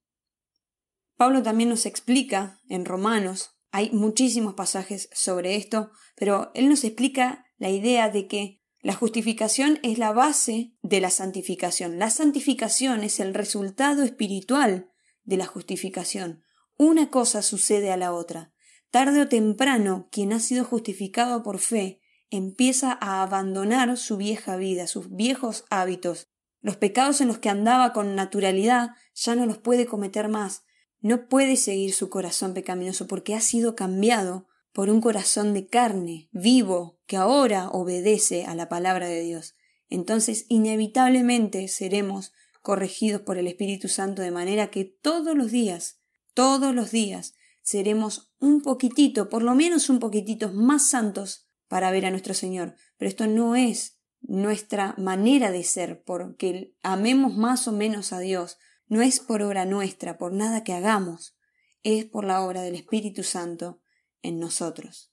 Pablo 1.17 1.43
también 1.43 1.71
nos 1.71 1.87
explica 1.87 2.61
en 2.69 2.85
Romanos, 2.85 3.57
hay 3.71 3.91
muchísimos 3.91 4.55
pasajes 4.55 5.09
sobre 5.13 5.57
esto, 5.57 5.91
pero 6.15 6.51
él 6.55 6.69
nos 6.69 6.85
explica 6.85 7.47
la 7.57 7.71
idea 7.71 8.11
de 8.11 8.29
que 8.29 8.63
la 8.87 8.95
justificación 8.95 9.81
es 9.83 9.99
la 9.99 10.13
base 10.13 10.73
de 10.81 11.01
la 11.01 11.11
santificación. 11.11 11.99
La 11.99 12.09
santificación 12.09 13.03
es 13.03 13.19
el 13.19 13.35
resultado 13.35 14.05
espiritual 14.05 14.93
de 15.25 15.37
la 15.37 15.45
justificación. 15.45 16.45
Una 16.79 17.11
cosa 17.11 17.43
sucede 17.43 17.91
a 17.91 17.97
la 17.97 18.13
otra. 18.13 18.53
Tarde 18.93 19.23
o 19.23 19.29
temprano, 19.29 20.09
quien 20.13 20.33
ha 20.33 20.39
sido 20.39 20.65
justificado 20.65 21.43
por 21.43 21.59
fe 21.59 22.01
empieza 22.31 22.97
a 23.01 23.25
abandonar 23.25 23.97
su 23.97 24.19
vieja 24.19 24.55
vida, 24.55 24.87
sus 24.87 25.11
viejos 25.11 25.65
hábitos. 25.69 26.29
Los 26.61 26.77
pecados 26.77 27.21
en 27.21 27.27
los 27.27 27.39
que 27.39 27.49
andaba 27.49 27.93
con 27.93 28.15
naturalidad 28.15 28.91
ya 29.17 29.35
no 29.35 29.47
los 29.47 29.59
puede 29.59 29.87
cometer 29.87 30.29
más. 30.29 30.63
No 31.01 31.27
puede 31.27 31.57
seguir 31.57 31.93
su 31.93 32.09
corazón 32.09 32.55
pecaminoso 32.55 33.09
porque 33.09 33.35
ha 33.35 33.41
sido 33.41 33.75
cambiado 33.75 34.47
por 34.77 34.91
un 34.91 35.01
corazón 35.01 35.55
de 35.55 35.69
carne, 35.69 36.29
vivo, 36.33 37.01
que 37.07 37.17
ahora 37.17 37.71
obedece 37.71 38.45
a 38.45 38.55
la 38.55 38.69
palabra 38.69 39.09
de 39.09 39.23
Dios. 39.23 39.57
Entonces 39.89 40.45
inevitablemente 40.51 41.67
seremos 41.69 42.35
corregidos 42.61 43.23
por 43.23 43.39
el 43.39 43.47
Espíritu 43.47 43.89
Santo 43.89 44.21
de 44.21 44.31
manera 44.31 44.71
que 44.71 44.85
todos 44.85 45.35
los 45.35 45.51
días, 45.51 46.03
todos 46.35 46.75
los 46.75 46.91
días, 46.91 47.33
seremos 47.63 48.35
un 48.39 48.61
poquitito, 48.61 49.31
por 49.31 49.43
lo 49.43 49.55
menos 49.55 49.89
un 49.89 49.99
poquitito 49.99 50.53
más 50.53 50.91
santos 50.91 51.49
para 51.69 51.91
ver 51.91 52.05
a 52.05 52.11
nuestro 52.11 52.35
Señor. 52.35 52.75
Pero 52.99 53.09
esto 53.09 53.27
no 53.27 53.57
es 53.57 53.99
nuestra 54.21 54.95
manera 54.99 55.53
de 55.53 55.65
ser, 55.65 56.03
porque 56.05 56.75
amemos 56.83 57.35
más 57.35 57.67
o 57.67 57.73
menos 57.73 58.13
a 58.13 58.19
Dios, 58.19 58.59
no 58.89 59.01
es 59.01 59.21
por 59.21 59.41
obra 59.41 59.65
nuestra, 59.65 60.19
por 60.19 60.35
nada 60.35 60.65
que 60.65 60.75
hagamos, 60.75 61.35
es 61.83 62.05
por 62.05 62.27
la 62.27 62.45
obra 62.45 62.61
del 62.61 62.75
Espíritu 62.75 63.23
Santo 63.23 63.81
en 64.23 64.39
nosotros. 64.39 65.13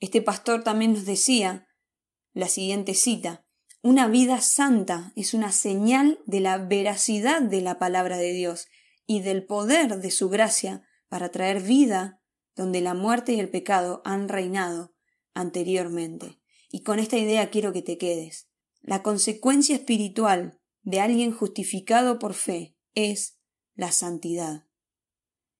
Este 0.00 0.22
pastor 0.22 0.62
también 0.62 0.92
nos 0.92 1.04
decía 1.04 1.68
la 2.32 2.48
siguiente 2.48 2.94
cita, 2.94 3.44
una 3.82 4.08
vida 4.08 4.40
santa 4.40 5.12
es 5.14 5.34
una 5.34 5.52
señal 5.52 6.20
de 6.26 6.40
la 6.40 6.58
veracidad 6.58 7.40
de 7.40 7.60
la 7.60 7.78
palabra 7.78 8.16
de 8.16 8.32
Dios 8.32 8.66
y 9.06 9.20
del 9.22 9.46
poder 9.46 10.00
de 10.00 10.10
su 10.10 10.28
gracia 10.28 10.82
para 11.08 11.30
traer 11.30 11.62
vida 11.62 12.20
donde 12.56 12.80
la 12.80 12.94
muerte 12.94 13.32
y 13.32 13.40
el 13.40 13.48
pecado 13.48 14.02
han 14.04 14.28
reinado 14.28 14.94
anteriormente. 15.32 16.40
Y 16.70 16.82
con 16.82 16.98
esta 16.98 17.16
idea 17.16 17.50
quiero 17.50 17.72
que 17.72 17.82
te 17.82 17.98
quedes. 17.98 18.48
La 18.80 19.02
consecuencia 19.02 19.76
espiritual 19.76 20.60
de 20.82 21.00
alguien 21.00 21.32
justificado 21.32 22.18
por 22.18 22.34
fe 22.34 22.76
es 22.94 23.38
la 23.74 23.92
santidad. 23.92 24.66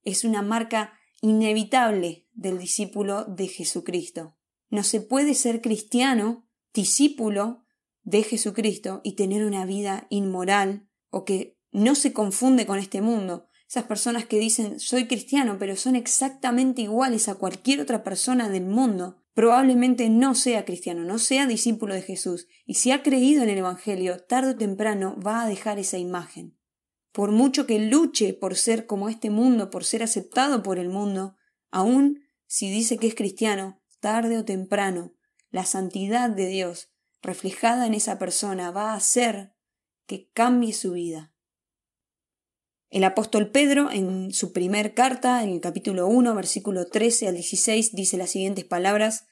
Es 0.02 0.24
una 0.24 0.42
marca 0.42 0.97
inevitable 1.20 2.26
del 2.32 2.58
discípulo 2.58 3.24
de 3.24 3.48
Jesucristo. 3.48 4.36
No 4.70 4.82
se 4.82 5.00
puede 5.00 5.34
ser 5.34 5.60
cristiano, 5.60 6.48
discípulo 6.72 7.64
de 8.02 8.22
Jesucristo 8.22 9.00
y 9.02 9.12
tener 9.12 9.44
una 9.44 9.64
vida 9.66 10.06
inmoral 10.10 10.88
o 11.10 11.24
que 11.24 11.58
no 11.72 11.94
se 11.94 12.12
confunde 12.12 12.66
con 12.66 12.78
este 12.78 13.00
mundo. 13.00 13.48
Esas 13.68 13.84
personas 13.84 14.26
que 14.26 14.38
dicen 14.38 14.80
soy 14.80 15.06
cristiano 15.06 15.56
pero 15.58 15.76
son 15.76 15.96
exactamente 15.96 16.82
iguales 16.82 17.28
a 17.28 17.34
cualquier 17.34 17.80
otra 17.80 18.02
persona 18.02 18.48
del 18.48 18.64
mundo, 18.64 19.22
probablemente 19.34 20.08
no 20.08 20.34
sea 20.34 20.64
cristiano, 20.64 21.04
no 21.04 21.18
sea 21.18 21.46
discípulo 21.46 21.94
de 21.94 22.02
Jesús, 22.02 22.48
y 22.64 22.74
si 22.74 22.92
ha 22.92 23.02
creído 23.02 23.42
en 23.42 23.50
el 23.50 23.58
Evangelio, 23.58 24.24
tarde 24.24 24.52
o 24.52 24.56
temprano 24.56 25.16
va 25.24 25.42
a 25.42 25.48
dejar 25.48 25.78
esa 25.78 25.98
imagen 25.98 26.57
por 27.18 27.32
mucho 27.32 27.66
que 27.66 27.80
luche 27.80 28.32
por 28.32 28.54
ser 28.54 28.86
como 28.86 29.08
este 29.08 29.28
mundo, 29.28 29.70
por 29.70 29.84
ser 29.84 30.04
aceptado 30.04 30.62
por 30.62 30.78
el 30.78 30.88
mundo, 30.88 31.34
aun 31.72 32.20
si 32.46 32.70
dice 32.70 32.96
que 32.96 33.08
es 33.08 33.16
cristiano, 33.16 33.82
tarde 33.98 34.38
o 34.38 34.44
temprano, 34.44 35.16
la 35.50 35.64
santidad 35.64 36.30
de 36.30 36.46
Dios 36.46 36.92
reflejada 37.20 37.88
en 37.88 37.94
esa 37.94 38.20
persona 38.20 38.70
va 38.70 38.92
a 38.92 38.94
hacer 38.94 39.52
que 40.06 40.30
cambie 40.32 40.72
su 40.72 40.92
vida. 40.92 41.34
El 42.88 43.02
apóstol 43.02 43.50
Pedro, 43.50 43.90
en 43.90 44.32
su 44.32 44.52
primer 44.52 44.94
carta, 44.94 45.42
en 45.42 45.50
el 45.50 45.60
capítulo 45.60 46.06
1, 46.06 46.36
versículo 46.36 46.86
13 46.86 47.26
al 47.26 47.34
16, 47.34 47.96
dice 47.96 48.16
las 48.16 48.30
siguientes 48.30 48.64
palabras 48.64 49.26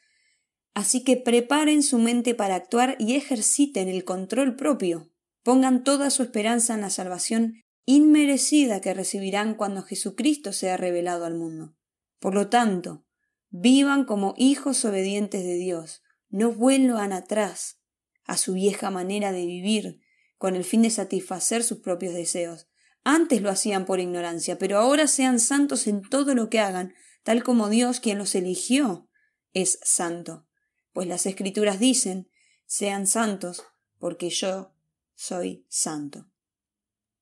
Así 0.75 1.05
que 1.05 1.17
preparen 1.17 1.85
su 1.85 1.99
mente 2.01 2.35
para 2.35 2.57
actuar 2.57 2.97
y 2.99 3.15
ejerciten 3.15 3.89
el 3.89 4.05
control 4.05 4.57
propio 4.57 5.13
pongan 5.47 5.85
toda 5.85 6.11
su 6.11 6.25
esperanza 6.25 6.75
en 6.75 6.81
la 6.81 6.91
salvación 6.91 7.63
inmerecida 7.87 8.81
que 8.81 8.93
recibirán 8.93 9.55
cuando 9.55 9.83
Jesucristo 9.83 10.53
sea 10.53 10.77
revelado 10.77 11.25
al 11.25 11.35
mundo. 11.35 11.77
Por 12.19 12.35
lo 12.35 12.49
tanto, 12.49 13.07
vivan 13.49 14.05
como 14.05 14.35
hijos 14.37 14.85
obedientes 14.85 15.45
de 15.45 15.55
Dios, 15.55 16.03
no 16.29 16.53
vuelvan 16.53 17.13
atrás 17.13 17.81
a 18.25 18.37
su 18.37 18.55
vieja 18.55 18.91
manera 18.91 19.33
de 19.33 19.47
vivir 19.47 20.01
con 20.37 20.57
el 20.57 20.65
fin 20.65 20.83
de 20.83 20.91
satisfacer 20.91 21.63
sus 21.63 21.79
propios 21.79 22.13
deseos. 22.13 22.69
Antes 23.05 23.41
lo 23.41 23.51
hacían 23.51 23.87
por 23.87 24.01
ignorancia, 24.01 24.59
pero 24.59 24.79
ahora 24.79 25.07
sean 25.07 25.39
santos 25.39 25.87
en 25.87 26.03
todo 26.03 26.35
lo 26.35 26.51
que 26.51 26.59
hagan, 26.59 26.93
tal 27.23 27.45
como 27.45 27.69
Dios, 27.69 28.01
quien 28.01 28.19
los 28.19 28.35
eligió, 28.35 29.09
es 29.53 29.79
santo. 29.83 30.47
Pues 30.93 31.07
las 31.07 31.25
escrituras 31.25 31.79
dicen, 31.79 32.29
sean 32.67 33.07
santos, 33.07 33.63
porque 33.99 34.29
yo 34.29 34.75
soy 35.15 35.65
santo. 35.69 36.29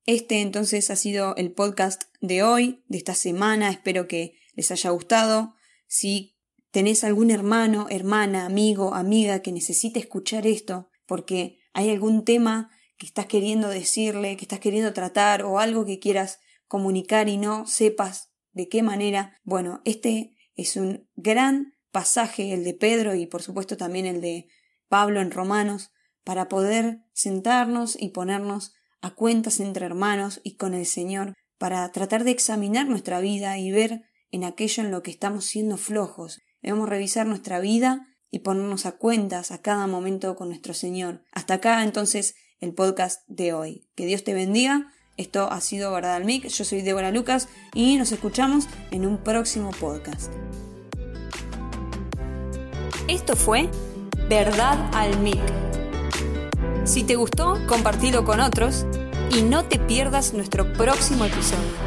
Este 0.05 0.41
entonces 0.41 0.91
ha 0.91 0.95
sido 0.95 1.35
el 1.35 1.51
podcast 1.51 2.03
de 2.21 2.43
hoy, 2.43 2.83
de 2.87 2.99
esta 2.99 3.15
semana. 3.15 3.71
Espero 3.71 4.07
que 4.07 4.37
les 4.53 4.69
haya 4.69 4.91
gustado. 4.91 5.55
Si 5.87 6.37
tenés 6.69 7.03
algún 7.03 7.31
hermano, 7.31 7.87
hermana, 7.89 8.45
amigo, 8.45 8.93
amiga 8.93 9.39
que 9.39 9.51
necesite 9.51 9.99
escuchar 9.99 10.45
esto, 10.45 10.91
porque 11.07 11.57
hay 11.73 11.89
algún 11.89 12.23
tema 12.23 12.69
que 12.97 13.07
estás 13.07 13.25
queriendo 13.25 13.67
decirle, 13.67 14.37
que 14.37 14.43
estás 14.43 14.59
queriendo 14.59 14.93
tratar 14.93 15.41
o 15.41 15.57
algo 15.57 15.85
que 15.85 15.97
quieras 15.97 16.39
comunicar 16.67 17.27
y 17.27 17.37
no 17.37 17.65
sepas 17.65 18.29
de 18.51 18.69
qué 18.69 18.83
manera, 18.83 19.39
bueno, 19.43 19.81
este 19.85 20.35
es 20.53 20.75
un 20.75 21.09
gran 21.15 21.73
pasaje, 21.91 22.53
el 22.53 22.63
de 22.63 22.75
Pedro 22.75 23.15
y 23.15 23.25
por 23.25 23.41
supuesto 23.41 23.75
también 23.75 24.05
el 24.05 24.21
de 24.21 24.47
Pablo 24.87 25.19
en 25.19 25.31
Romanos, 25.31 25.91
para 26.23 26.47
poder 26.47 26.99
sentarnos 27.13 27.99
y 27.99 28.09
ponernos 28.09 28.74
a 29.05 29.11
cuentas 29.11 29.59
entre 29.59 29.85
hermanos 29.85 30.41
y 30.43 30.55
con 30.55 30.73
el 30.73 30.87
Señor, 30.87 31.35
para 31.59 31.91
tratar 31.91 32.23
de 32.23 32.31
examinar 32.31 32.87
nuestra 32.87 33.19
vida 33.19 33.55
y 33.59 33.71
ver 33.71 34.01
en 34.31 34.43
aquello 34.43 34.81
en 34.81 34.89
lo 34.89 35.03
que 35.03 35.11
estamos 35.11 35.45
siendo 35.45 35.77
flojos. 35.77 36.41
Debemos 36.63 36.89
revisar 36.89 37.27
nuestra 37.27 37.59
vida 37.59 38.07
y 38.31 38.39
ponernos 38.39 38.87
a 38.87 38.93
cuentas 38.93 39.51
a 39.51 39.61
cada 39.61 39.85
momento 39.85 40.35
con 40.35 40.49
nuestro 40.49 40.73
Señor. 40.73 41.21
Hasta 41.31 41.53
acá 41.53 41.83
entonces 41.83 42.33
el 42.59 42.73
podcast 42.73 43.21
de 43.27 43.53
hoy. 43.53 43.87
Que 43.95 44.07
Dios 44.07 44.23
te 44.23 44.33
bendiga. 44.33 44.91
Esto 45.17 45.51
ha 45.51 45.61
sido 45.61 45.91
Verdad 45.91 46.15
al 46.15 46.25
Mic. 46.25 46.47
Yo 46.47 46.65
soy 46.65 46.81
Débora 46.81 47.11
Lucas 47.11 47.47
y 47.75 47.97
nos 47.97 48.11
escuchamos 48.11 48.67
en 48.89 49.05
un 49.05 49.19
próximo 49.19 49.69
podcast. 49.79 50.33
Esto 53.07 53.35
fue 53.35 53.69
Verdad 54.27 54.89
al 54.95 55.19
Mic 55.19 55.84
si 56.85 57.03
te 57.03 57.15
gustó, 57.15 57.59
compartilo 57.67 58.23
con 58.23 58.39
otros 58.39 58.85
y 59.35 59.41
no 59.41 59.65
te 59.65 59.79
pierdas 59.79 60.33
nuestro 60.33 60.71
próximo 60.73 61.25
episodio. 61.25 61.84